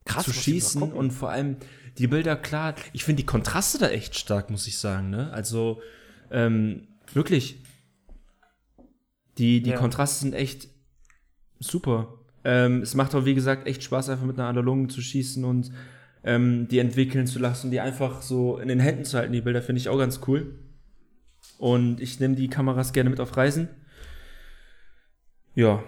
[0.05, 1.57] Krass, zu schießen und vor allem
[1.97, 2.75] die Bilder klar.
[2.93, 5.09] Ich finde die Kontraste da echt stark, muss ich sagen.
[5.09, 5.31] Ne?
[5.31, 5.81] Also
[6.31, 7.61] ähm, wirklich,
[9.37, 9.77] die, die Ja.
[9.77, 10.67] Kontraste sind echt
[11.59, 12.19] super.
[12.43, 15.71] Ähm, es macht auch, wie gesagt, echt Spaß, einfach mit einer analogen zu schießen und
[16.23, 19.61] ähm, die entwickeln zu lassen, die einfach so in den Händen zu halten, die Bilder,
[19.61, 20.59] finde ich auch ganz cool.
[21.57, 23.69] Und ich nehme die Kameras gerne mit auf Reisen.
[25.55, 25.83] Ja.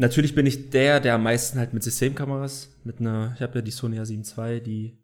[0.00, 3.62] Natürlich bin ich der, der am meisten halt mit Systemkameras, mit einer, ich habe ja
[3.62, 4.98] die Sony A7 II, die,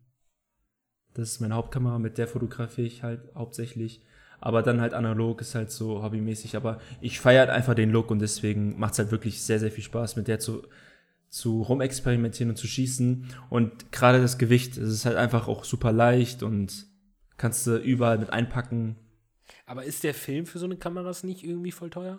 [1.15, 4.03] das ist meine Hauptkamera, mit der fotografiere ich halt hauptsächlich.
[4.45, 6.55] Aber dann halt analog ist halt so hobbymäßig.
[6.55, 9.71] Aber ich feiere halt einfach den Look und deswegen macht es halt wirklich sehr, sehr
[9.71, 10.65] viel Spaß, mit der zu,
[11.31, 13.27] zu rumexperimentieren und zu schießen.
[13.49, 16.85] Und gerade das Gewicht, es ist halt einfach auch super leicht und
[17.39, 18.97] kannst du überall mit einpacken.
[19.65, 22.19] Aber ist der Film für so eine Kameras nicht irgendwie voll teuer?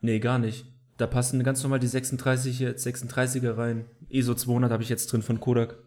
[0.00, 0.66] Nee, gar nicht.
[0.96, 3.84] Da passen ganz normal die 36, jetzt 36er rein.
[4.08, 5.78] ISO 200 habe ich jetzt drin von Kodak.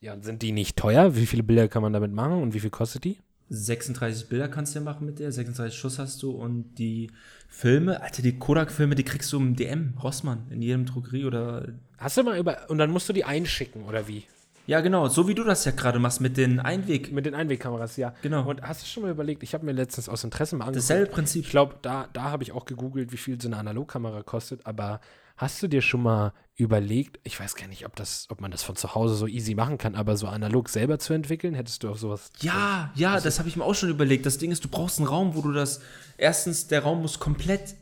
[0.00, 1.14] Ja, und sind die nicht teuer?
[1.14, 3.18] Wie viele Bilder kann man damit machen und wie viel kostet die?
[3.54, 7.10] 36 Bilder kannst du ja machen mit der, 36 Schuss hast du und die
[7.48, 11.68] Filme, Alter, die Kodak-Filme, die kriegst du im DM, Rossmann, in jedem Drogerie oder.
[11.98, 12.68] Hast du mal über.
[12.68, 14.24] Und dann musst du die einschicken, oder wie?
[14.66, 17.12] Ja, genau, so wie du das ja gerade machst mit den Einweg.
[17.12, 18.14] Mit den Einwegkameras, ja.
[18.22, 18.48] Genau.
[18.48, 20.88] Und hast du schon mal überlegt, ich habe mir letztens aus Interesse mal angeguckt.
[20.90, 21.44] Dasselbe Prinzip.
[21.44, 25.00] Ich glaube, da, da habe ich auch gegoogelt, wie viel so eine Analogkamera kostet, aber
[25.36, 28.62] hast du dir schon mal überlegt, ich weiß gar nicht, ob, das, ob man das
[28.62, 31.90] von zu Hause so easy machen kann, aber so analog selber zu entwickeln, hättest du
[31.90, 32.30] auf sowas.
[32.40, 34.24] Ja, ja, das habe ich mir auch schon überlegt.
[34.24, 35.80] Das Ding ist, du brauchst einen Raum, wo du das.
[36.16, 37.74] Erstens, der Raum muss komplett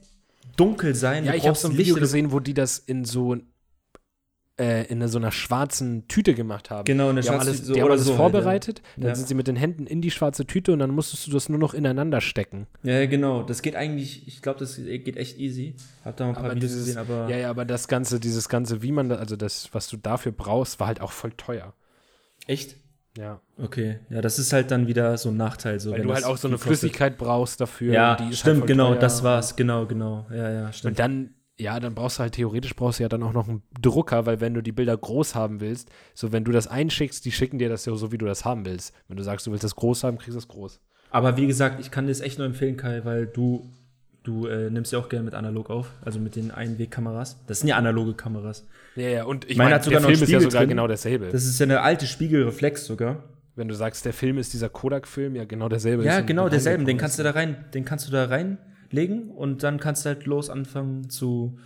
[0.57, 1.25] dunkel sein.
[1.27, 3.37] Ja, ich habe so ein Licht Video oder- gesehen, wo die das in so
[4.61, 6.85] äh, in so einer schwarzen Tüte gemacht haben.
[6.85, 9.09] Genau, eine die haben schwarze alles, Tüte, so die haben alles so halt, vorbereitet, dann
[9.09, 9.15] Ja.
[9.15, 11.59] sind sie mit den Händen in die schwarze Tüte und dann musstest du das nur
[11.59, 12.67] noch ineinander stecken.
[12.83, 13.43] Ja, ja, genau.
[13.43, 15.75] Das geht eigentlich, ich glaube, das geht echt easy.
[16.05, 17.29] Hab da mal ein paar Aber Videos dieses, gesehen, aber.
[17.31, 20.33] ja, ja, aber das Ganze, dieses Ganze, wie man da, also das, was du dafür
[20.33, 21.73] brauchst, war halt auch voll teuer.
[22.47, 22.77] Echt?
[23.17, 23.41] Ja.
[23.59, 23.99] Okay.
[24.11, 25.79] Ja, das ist halt dann wieder so ein Nachteil.
[25.81, 26.57] So, Weil wenn du halt auch so eine.
[26.59, 27.93] Flüssigkeit brauchst dafür.
[27.93, 28.99] Ja, und die ist halt stimmt, voll genau, teuer.
[29.01, 29.55] das war's.
[29.57, 30.27] Genau, genau.
[30.31, 30.93] Ja, ja, stimmt.
[30.93, 33.63] Und dann, ja, dann brauchst du halt theoretisch brauchst du ja dann auch noch einen
[33.81, 37.33] Drucker, weil wenn du die Bilder groß haben willst, so wenn du das einschickst, die
[37.33, 38.95] schicken dir das ja so, wie du das haben willst.
[39.09, 40.81] Wenn du sagst, du willst das groß haben, kriegst du es groß.
[41.11, 43.71] Aber wie gesagt, ich kann dir das echt nur empfehlen, Kai, weil du,
[44.23, 47.37] du äh, nimmst ja auch gerne mit analog auf, also mit den Einwegkameras.
[47.47, 48.67] Das sind ja analoge Kameras.
[48.97, 50.71] Ja, ja, und ich Meine sogar der Film ist ja sogar drin.
[50.71, 51.29] genau dasselbe.
[51.31, 53.25] Das ist ja eine alte Spiegelreflex sogar.
[53.55, 56.05] wenn du sagst, der Film ist dieser Kodak-Film, ja genau derselbe.
[56.05, 56.87] Ja, genau, derselben.
[56.87, 58.25] Den kannst du da rein, den kannst du da
[58.93, 61.59] reinlegen und dann kannst du halt los anfangen zu,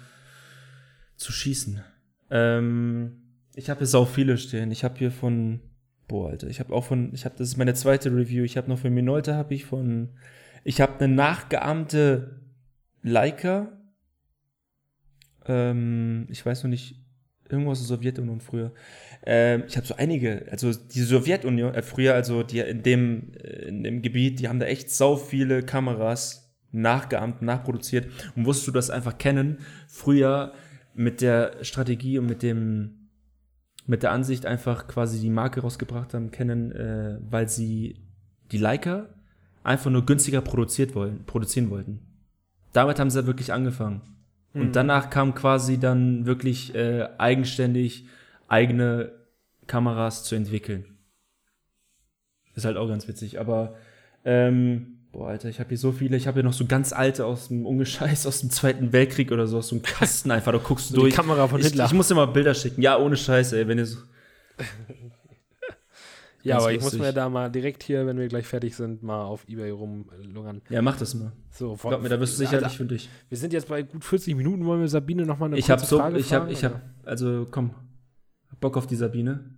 [1.16, 1.82] zu schießen.
[2.30, 3.22] Ähm,
[3.54, 4.70] ich habe hier sau viele stehen.
[4.70, 5.60] Ich habe hier von,
[6.08, 8.44] boah, Alter, ich habe auch von, ich habe, das ist meine zweite Review.
[8.44, 10.10] Ich habe noch von Minolta habe ich von,
[10.64, 12.40] ich habe eine nachgeahmte
[13.02, 13.72] Leica.
[15.46, 17.02] Ähm, ich weiß noch nicht,
[17.48, 18.72] irgendwo aus der Sowjetunion früher.
[19.24, 23.68] Ähm, ich habe so einige, also die Sowjetunion, äh, früher, also die in dem, äh,
[23.68, 28.72] in dem Gebiet, die haben da echt sau viele Kameras nachgeahmt, nachproduziert und wusstest du
[28.72, 29.58] das einfach kennen,
[29.88, 30.52] früher
[30.94, 33.08] mit der Strategie und mit dem,
[33.86, 38.02] mit der Ansicht einfach quasi die Marke rausgebracht haben, kennen, äh, weil sie
[38.50, 39.08] die Leica
[39.62, 42.00] einfach nur günstiger produziert wollen, produzieren wollten.
[42.72, 44.02] Damit haben sie wirklich angefangen.
[44.54, 48.06] Und danach kam quasi dann wirklich äh, eigenständig
[48.48, 49.12] eigene
[49.66, 50.96] Kameras zu entwickeln.
[52.54, 53.74] Ist halt auch ganz witzig, aber
[54.24, 57.24] ähm, boah, Alter, ich habe hier so viele, ich habe hier noch so ganz alte
[57.24, 60.58] aus dem Ungescheiß aus dem Zweiten Weltkrieg oder so, aus so einem Kasten einfach, da
[60.58, 61.14] guckst du So die durch.
[61.14, 61.86] Kamera von ich, Hitler.
[61.86, 62.82] Ich muss dir mal Bilder schicken.
[62.82, 63.98] Ja, ohne Scheiß, ey, wenn ihr so
[66.42, 67.00] Ja, aber ich muss lustig.
[67.00, 70.62] mir da mal direkt hier, wenn wir gleich fertig sind, mal auf Ebay rumlungern.
[70.68, 71.32] Ja, mach das mal.
[71.50, 73.08] So, Glaub mir, da wirst du sicherlich für dich.
[73.28, 75.80] Wir sind jetzt bei gut 40 Minuten, wollen wir Sabine noch mal eine Ich habe
[75.80, 77.74] kurze so, Frage ich habe, ich habe, also komm,
[78.48, 79.56] hab Bock auf die Sabine.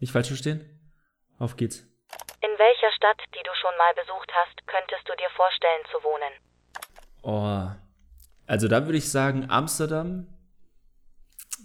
[0.00, 0.60] Nicht falsch verstehen?
[1.38, 1.80] Auf geht's.
[2.40, 2.75] In welcher
[3.06, 6.32] Stadt, die du schon mal besucht hast, könntest du dir vorstellen zu wohnen?
[7.22, 7.70] Oh,
[8.46, 10.26] also da würde ich sagen Amsterdam,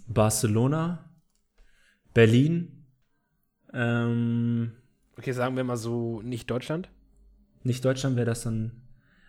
[0.06, 1.04] Barcelona,
[2.14, 2.86] Berlin,
[3.72, 4.76] ähm,
[5.18, 6.88] Okay, sagen wir mal so, nicht Deutschland.
[7.62, 8.82] nicht Deutschland wäre das dann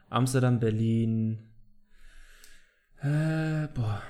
[0.10, 1.50] Amsterdam, Berlin.
[3.02, 4.02] Äh, boah,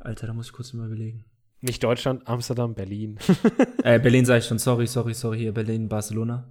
[0.00, 1.24] Alter, da muss ich kurz mal überlegen.
[1.60, 3.18] Nicht Deutschland, Amsterdam, Berlin.
[3.82, 6.48] Äh, Berlin sage ich schon, sorry, sorry, sorry, hier Berlin, Barcelona.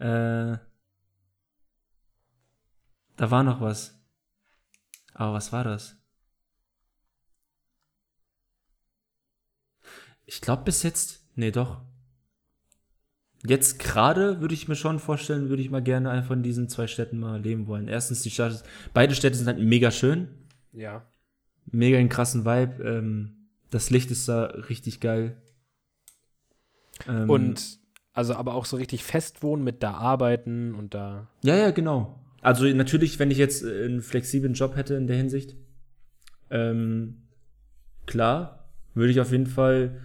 [0.00, 0.58] Äh,
[3.16, 4.02] da war noch was.
[5.12, 5.96] Aber was war das?
[10.24, 11.82] Ich glaube bis jetzt, nee, doch.
[13.44, 16.86] Jetzt gerade würde ich mir schon vorstellen, würde ich mal gerne einfach in diesen zwei
[16.86, 17.88] Städten mal leben wollen.
[17.88, 18.62] Erstens, die Stadt,
[18.94, 20.28] beide Städte sind halt mega schön,
[20.72, 21.06] ja.
[21.66, 22.82] mega einen krassen Vibe.
[22.82, 25.42] Ähm, das Licht ist da richtig geil.
[27.08, 27.79] Ähm, Und
[28.12, 31.28] also aber auch so richtig fest wohnen mit da arbeiten und da.
[31.42, 32.18] Ja, ja, genau.
[32.42, 35.56] Also natürlich, wenn ich jetzt äh, einen flexiblen Job hätte in der Hinsicht,
[36.50, 37.22] ähm,
[38.06, 40.00] klar, würde ich auf jeden Fall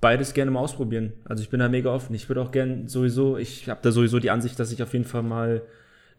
[0.00, 1.12] beides gerne mal ausprobieren.
[1.24, 2.14] Also ich bin da mega offen.
[2.14, 5.04] Ich würde auch gern sowieso, ich habe da sowieso die Ansicht, dass ich auf jeden
[5.04, 5.62] Fall mal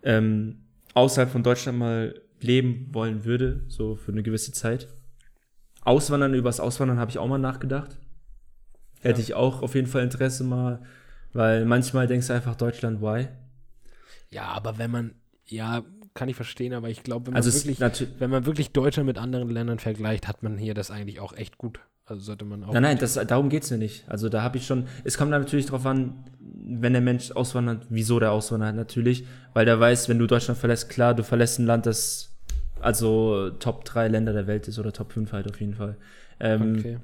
[0.03, 0.59] ähm,
[0.93, 4.87] außerhalb von Deutschland mal leben wollen würde, so für eine gewisse Zeit.
[5.81, 7.99] Auswandern, übers Auswandern habe ich auch mal nachgedacht.
[9.01, 9.23] Hätte Ja.
[9.27, 10.81] ich auch auf jeden Fall Interesse mal,
[11.33, 13.27] weil manchmal denkst du einfach Deutschland, why?
[14.29, 15.15] Ja, aber wenn man,
[15.45, 17.65] ja, kann ich verstehen, aber ich glaube, wenn man Also es
[18.19, 21.57] wenn man wirklich Deutschland mit anderen Ländern vergleicht, hat man hier das eigentlich auch echt
[21.57, 21.79] gut.
[22.05, 22.73] Also sollte man auch.
[22.73, 24.07] Nein, nein, das, darum geht's mir nicht.
[24.09, 28.19] Also da habe ich schon, es kommt natürlich drauf an, wenn der Mensch auswandert, wieso
[28.19, 31.85] der auswandert natürlich, weil der weiß, wenn du Deutschland verlässt, klar, du verlässt ein Land,
[31.85, 32.29] das
[32.81, 35.95] also Top 3 Länder der Welt ist oder Top 5 halt auf jeden Fall.
[36.39, 36.99] Ähm, Okay.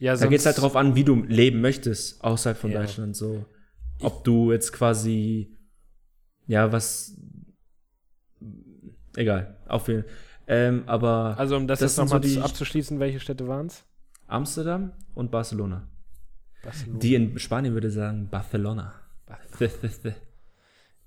[0.00, 2.80] Ja, Da geht's sonst- halt drauf an, wie du leben möchtest außerhalb von Ja.
[2.80, 3.14] Deutschland.
[3.14, 3.44] So,
[4.00, 5.56] ob du jetzt quasi,
[6.46, 7.16] ja, was,
[9.16, 10.12] egal, auf jeden Fall.
[10.46, 13.84] Ähm, aber Also um das, Das jetzt nochmal so abzuschließen, welche Städte waren es?
[14.26, 15.86] Amsterdam und Barcelona.
[16.64, 16.98] Barcelona.
[16.98, 18.94] Die in Spanien würde sagen Barcelona.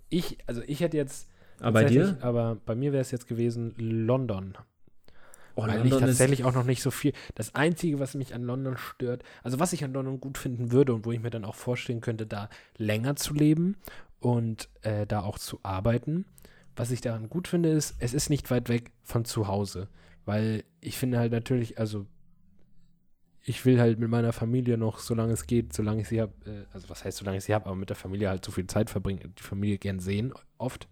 [0.10, 1.28] Ich, also ich hätte jetzt.
[1.60, 2.18] Aber bei dir?
[2.22, 4.54] Aber bei mir wäre es jetzt gewesen London.
[5.56, 7.14] Oh, weil ich London ist- tatsächlich auch noch nicht so viel.
[7.36, 10.94] Das Einzige, was mich an London stört, also was ich an London gut finden würde
[10.94, 13.76] und wo ich mir dann auch vorstellen könnte, da länger zu leben
[14.20, 16.26] und äh, da auch zu arbeiten.
[16.76, 19.88] Was ich daran gut finde, ist, es ist nicht weit weg von zu Hause.
[20.26, 22.08] Weil ich finde halt natürlich, also
[23.46, 26.66] ich will halt mit meiner Familie noch, solange es geht, solange ich sie habe, äh,
[26.74, 28.90] also was heißt, solange ich sie habe, aber mit der Familie halt so viel Zeit
[28.90, 30.88] verbringen, die Familie gern sehen, oft.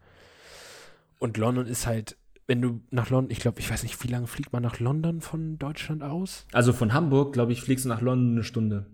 [1.18, 2.18] Und London ist halt,
[2.52, 5.22] wenn du nach London, ich glaube, ich weiß nicht, wie lange fliegt man nach London
[5.22, 6.46] von Deutschland aus?
[6.52, 8.88] Also von Hamburg, glaube ich, fliegst du nach London eine Stunde.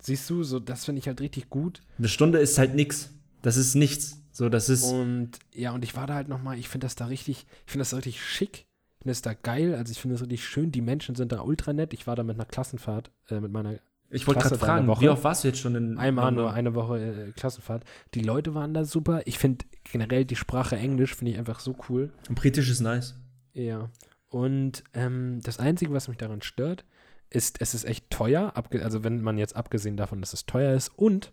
[0.00, 1.82] Siehst du, so das finde ich halt richtig gut.
[1.98, 3.14] Eine Stunde ist halt nix.
[3.42, 4.20] Das ist nichts.
[4.32, 4.82] So, das ist.
[4.82, 7.82] Und ja, und ich war da halt nochmal, ich finde das da richtig, ich finde
[7.82, 8.56] das da richtig schick.
[8.56, 10.72] Ich finde das da geil, also ich finde das richtig schön.
[10.72, 11.94] Die Menschen sind da ultra nett.
[11.94, 13.78] Ich war da mit einer Klassenfahrt, äh, mit meiner
[14.10, 16.98] ich wollte gerade fragen, wie oft warst du jetzt schon in Einmal nur eine Woche
[16.98, 17.84] äh, Klassenfahrt.
[18.14, 19.22] Die Leute waren da super.
[19.24, 22.12] Ich finde generell die Sprache Englisch finde ich einfach so cool.
[22.28, 23.16] Und Britisch ist nice.
[23.52, 23.90] Ja.
[24.28, 26.84] Und ähm, das Einzige, was mich daran stört,
[27.30, 28.52] ist, es ist echt teuer.
[28.82, 30.88] Also wenn man jetzt abgesehen davon, dass es teuer ist.
[30.96, 31.32] Und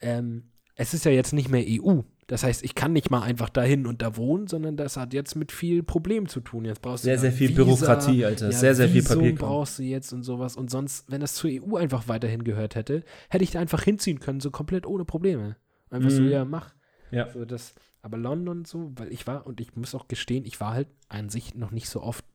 [0.00, 2.02] ähm, es ist ja jetzt nicht mehr EU.
[2.28, 5.34] Das heißt, ich kann nicht mal einfach dahin und da wohnen, sondern das hat jetzt
[5.34, 6.64] mit viel Problem zu tun.
[6.66, 8.46] Jetzt brauchst du Sehr, ja sehr viel Visa, Bürokratie, Alter.
[8.50, 9.34] ja, sehr, sehr viel Visum Papier.
[9.34, 10.56] brauchst du jetzt und sowas.
[10.56, 14.20] Und sonst, wenn das zur EU einfach weiterhin gehört hätte, hätte ich da einfach hinziehen
[14.20, 15.56] können, so komplett ohne Probleme.
[15.90, 16.28] Einfach so, Mhm.
[16.28, 16.74] ja, mach.
[17.10, 17.30] Ja.
[17.32, 20.74] So das, aber London so, weil ich war, und ich muss auch gestehen, ich war
[20.74, 22.26] halt an sich noch nicht so oft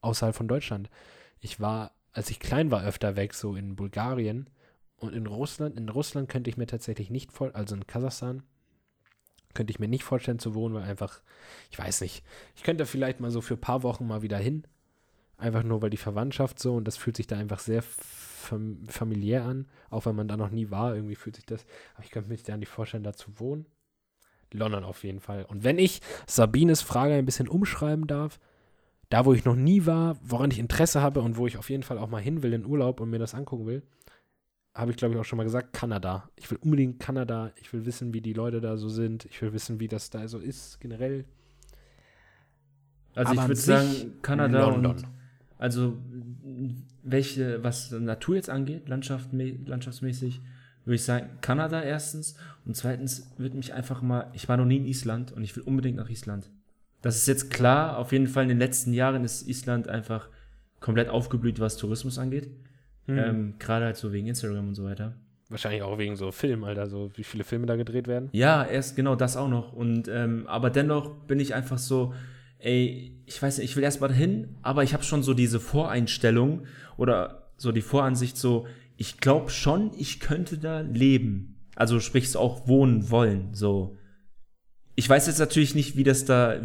[0.00, 0.88] außerhalb von Deutschland.
[1.40, 4.48] Ich war, als ich klein war, öfter weg, so in Bulgarien
[4.96, 5.76] und in Russland.
[5.76, 8.42] In Russland könnte ich mir tatsächlich nicht vor, also in Kasachstan,
[9.54, 11.20] könnte ich mir nicht vorstellen zu wohnen, weil einfach,
[11.70, 12.24] ich weiß nicht,
[12.56, 14.66] ich könnte vielleicht mal so für ein paar Wochen mal wieder hin.
[15.36, 19.44] Einfach nur, weil die Verwandtschaft so und das fühlt sich da einfach sehr fam familiär
[19.44, 22.28] an, auch wenn man da noch nie war, irgendwie fühlt sich das, aber ich könnte
[22.28, 23.66] mir da nicht vorstellen, da zu wohnen.
[24.52, 25.44] London auf jeden Fall.
[25.44, 28.38] Und wenn ich Sabines Frage ein bisschen umschreiben darf,
[29.10, 31.82] da wo ich noch nie war, woran ich Interesse habe und wo ich auf jeden
[31.82, 33.82] Fall auch mal hin will in Urlaub und mir das angucken will,
[34.74, 36.28] habe ich glaube ich auch schon mal gesagt, Kanada.
[36.36, 37.52] Ich will unbedingt Kanada.
[37.60, 39.24] Ich will wissen, wie die Leute da so sind.
[39.26, 41.24] Ich will wissen, wie das da so ist generell.
[43.14, 44.92] Also Aber ich würde sagen, Kanada London.
[44.92, 45.04] und
[45.58, 45.96] also
[47.02, 50.40] welche, was Natur jetzt angeht, Landschaft, landschaftsmäßig,
[50.84, 54.76] würde ich sagen, Kanada erstens und zweitens würde mich einfach mal, ich war noch nie
[54.78, 56.50] in Island und ich will unbedingt nach Island.
[57.02, 60.28] Das ist jetzt klar, auf jeden Fall in den letzten Jahren ist Island einfach
[60.80, 62.50] komplett aufgeblüht, was Tourismus angeht.
[63.06, 63.18] Hm.
[63.18, 65.14] Ähm, Gerade halt so wegen Instagram und so weiter.
[65.50, 68.30] Wahrscheinlich auch wegen so Film, Alter, so wie viele Filme da gedreht werden.
[68.32, 69.72] Ja, erst genau das auch noch.
[69.72, 72.14] Und ähm, aber dennoch bin ich einfach so,
[72.58, 75.60] ey, ich weiß nicht, ich will erst mal dahin, aber ich habe schon so diese
[75.60, 81.56] Voreinstellung oder so die Voransicht, so, ich glaube schon, ich könnte da leben.
[81.76, 83.52] Also sprich so auch wohnen wollen.
[83.52, 83.96] So.
[84.94, 86.60] Ich weiß jetzt natürlich nicht, wie das da,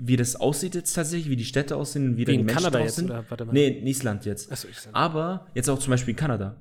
[0.00, 2.80] wie das aussieht jetzt tatsächlich, wie die Städte aussehen, wie Wie die in Menschen Kanada
[2.80, 3.10] jetzt, sind.
[3.10, 3.24] oder?
[3.28, 3.52] Warte mal.
[3.52, 4.50] Nee, in Island jetzt.
[4.52, 4.94] Achso, ich sag.
[4.94, 6.56] Aber jetzt auch zum Beispiel Kanada.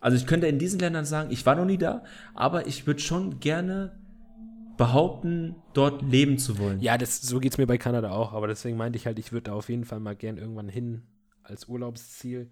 [0.00, 2.02] Also ich könnte in diesen Ländern sagen, ich war noch nie da,
[2.34, 3.98] aber ich würde schon gerne
[4.76, 6.80] behaupten, dort leben zu wollen.
[6.80, 9.30] Ja, das, so geht es mir bei Kanada auch, aber deswegen meinte ich halt, ich
[9.30, 11.02] würde da auf jeden Fall mal gern irgendwann hin
[11.42, 12.50] als Urlaubsziel.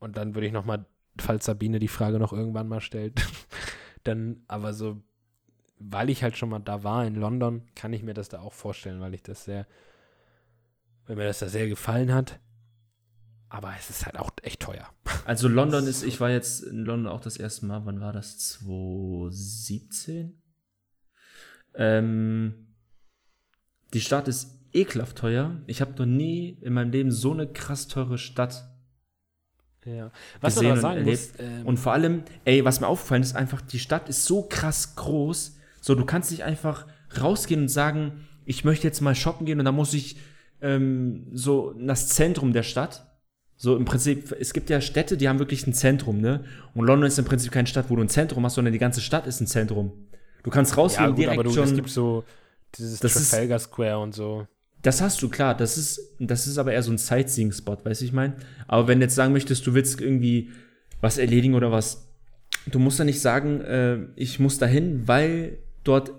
[0.00, 0.86] Und dann würde ich noch mal,
[1.18, 3.24] falls Sabine die Frage noch irgendwann mal stellt,
[4.02, 5.02] dann aber so,
[5.90, 8.52] weil ich halt schon mal da war in London, kann ich mir das da auch
[8.52, 9.66] vorstellen, weil ich das sehr,
[11.06, 12.38] weil mir das da sehr gefallen hat.
[13.48, 14.88] Aber es ist halt auch echt teuer.
[15.26, 18.36] Also London ist, ich war jetzt in London auch das erste Mal, wann war das?
[18.38, 20.38] 2017?
[21.74, 22.74] Ähm,
[23.94, 25.62] die Stadt ist ekelhaft teuer.
[25.66, 28.68] Ich habe noch nie in meinem Leben so eine krass teure Stadt
[29.86, 30.10] Ja.
[30.42, 31.06] Was gesehen und erlebt.
[31.06, 34.42] muss, ähm, Und vor allem, ey, was mir aufgefallen ist, einfach, die Stadt ist so
[34.42, 35.56] krass groß.
[35.84, 36.86] So, du kannst nicht einfach
[37.20, 40.16] rausgehen und sagen, ich möchte jetzt mal shoppen gehen und dann muss ich
[40.62, 43.06] ähm, so in das Zentrum der Stadt.
[43.58, 46.44] So im Prinzip, es gibt ja Städte, die haben wirklich ein Zentrum, ne?
[46.72, 49.02] Und London ist im Prinzip keine Stadt, wo du ein Zentrum hast, sondern die ganze
[49.02, 49.92] Stadt ist ein Zentrum.
[50.42, 51.64] Du kannst rausgehen ja, gut, direkt aber du, schon.
[51.64, 52.24] es gibt so
[52.78, 54.46] dieses Das ist- Trafalgar Square und so.
[54.80, 55.54] Das hast du, klar.
[55.54, 58.36] Das ist, das ist aber eher so ein Sightseeing-Spot, weißt du, ich meine?
[58.68, 60.50] Aber wenn du jetzt sagen möchtest, du willst irgendwie
[61.02, 62.08] was erledigen oder was,
[62.72, 66.12] du musst ja nicht sagen, äh, ich muss dahin, weil dort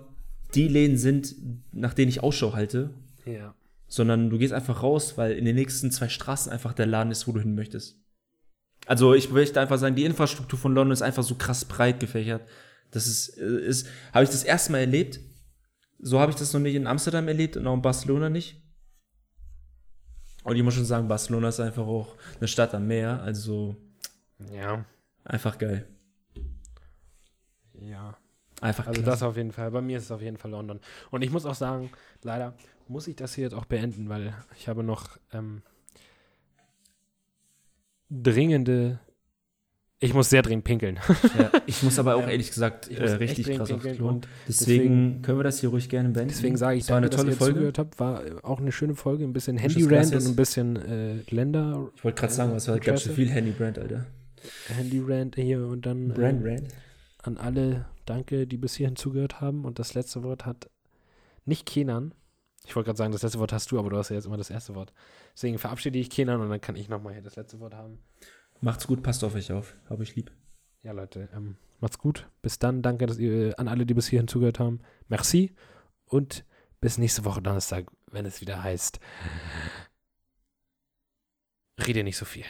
[0.54, 1.34] die Läden sind,
[1.72, 2.90] nach denen ich Ausschau halte,
[3.24, 3.54] Ja.
[3.88, 7.26] sondern du gehst einfach raus, weil in den nächsten zwei Straßen einfach der Laden ist,
[7.28, 8.00] wo du hin möchtest.
[8.86, 12.48] Also ich möchte einfach sagen, die Infrastruktur von London ist einfach so krass breit gefächert.
[12.92, 15.18] Das ist, äh, ist habe ich das erste Mal erlebt.
[15.98, 18.62] So habe ich das noch nicht in Amsterdam erlebt und auch in Barcelona nicht.
[20.44, 23.20] Und ich muss schon sagen, Barcelona ist einfach auch eine Stadt am Meer.
[23.22, 23.76] Also,
[24.52, 24.84] Ja.
[25.24, 25.88] Einfach geil.
[27.80, 28.16] Ja.
[28.60, 29.20] Einfach Also klasse.
[29.20, 29.70] das auf jeden Fall.
[29.70, 30.80] Bei mir ist es auf jeden Fall London.
[31.10, 31.90] Und ich muss auch sagen,
[32.22, 32.54] leider
[32.88, 35.62] muss ich das hier jetzt auch beenden, weil ich habe noch ähm,
[38.10, 38.98] dringende.
[39.98, 40.98] Ich muss sehr dringend pinkeln.
[41.38, 44.08] Ja, ich muss aber auch ehrlich gesagt äh, richtig krass aufs Klo.
[44.08, 46.28] und Deswegen, deswegen- können wir das hier ruhig gerne beenden.
[46.28, 47.54] Deswegen sage ich, es war eine tolle dass ihr Folge.
[47.54, 47.98] zugehört habt.
[47.98, 49.24] War äh, auch eine schöne Folge.
[49.24, 50.26] Ein bisschen gracias.
[50.26, 51.90] und ein bisschen äh, Länder.
[51.96, 53.12] Ich wollte gerade sagen, was war schön Interesse.
[53.14, 54.06] viel Handy-Brand, Alter.
[54.68, 56.68] Handy-Rant hier und dann Brand, äh, Brand.
[57.22, 59.64] an alle danke, die bis hierhin zugehört haben.
[59.64, 60.70] Und das letzte Wort hat
[61.44, 62.14] nicht Kenan.
[62.64, 64.36] Ich wollte gerade sagen, das letzte Wort hast du, aber du hast ja jetzt immer
[64.36, 64.92] das erste Wort.
[65.34, 67.98] Deswegen verabschiede ich Kenan und dann kann ich nochmal hier das letzte Wort haben.
[68.60, 69.76] Macht's gut, passt auf euch auf.
[69.88, 70.32] Hab ich lieb.
[70.82, 72.28] Ja, Leute, ähm, macht's gut.
[72.42, 72.82] Bis dann.
[72.82, 74.80] Danke dass ihr, äh, an alle, die bis hierhin zugehört haben.
[75.08, 75.54] Merci.
[76.06, 76.44] Und
[76.80, 79.00] bis nächste Woche Donnerstag, wenn es wieder heißt.
[81.86, 82.44] Rede nicht so viel.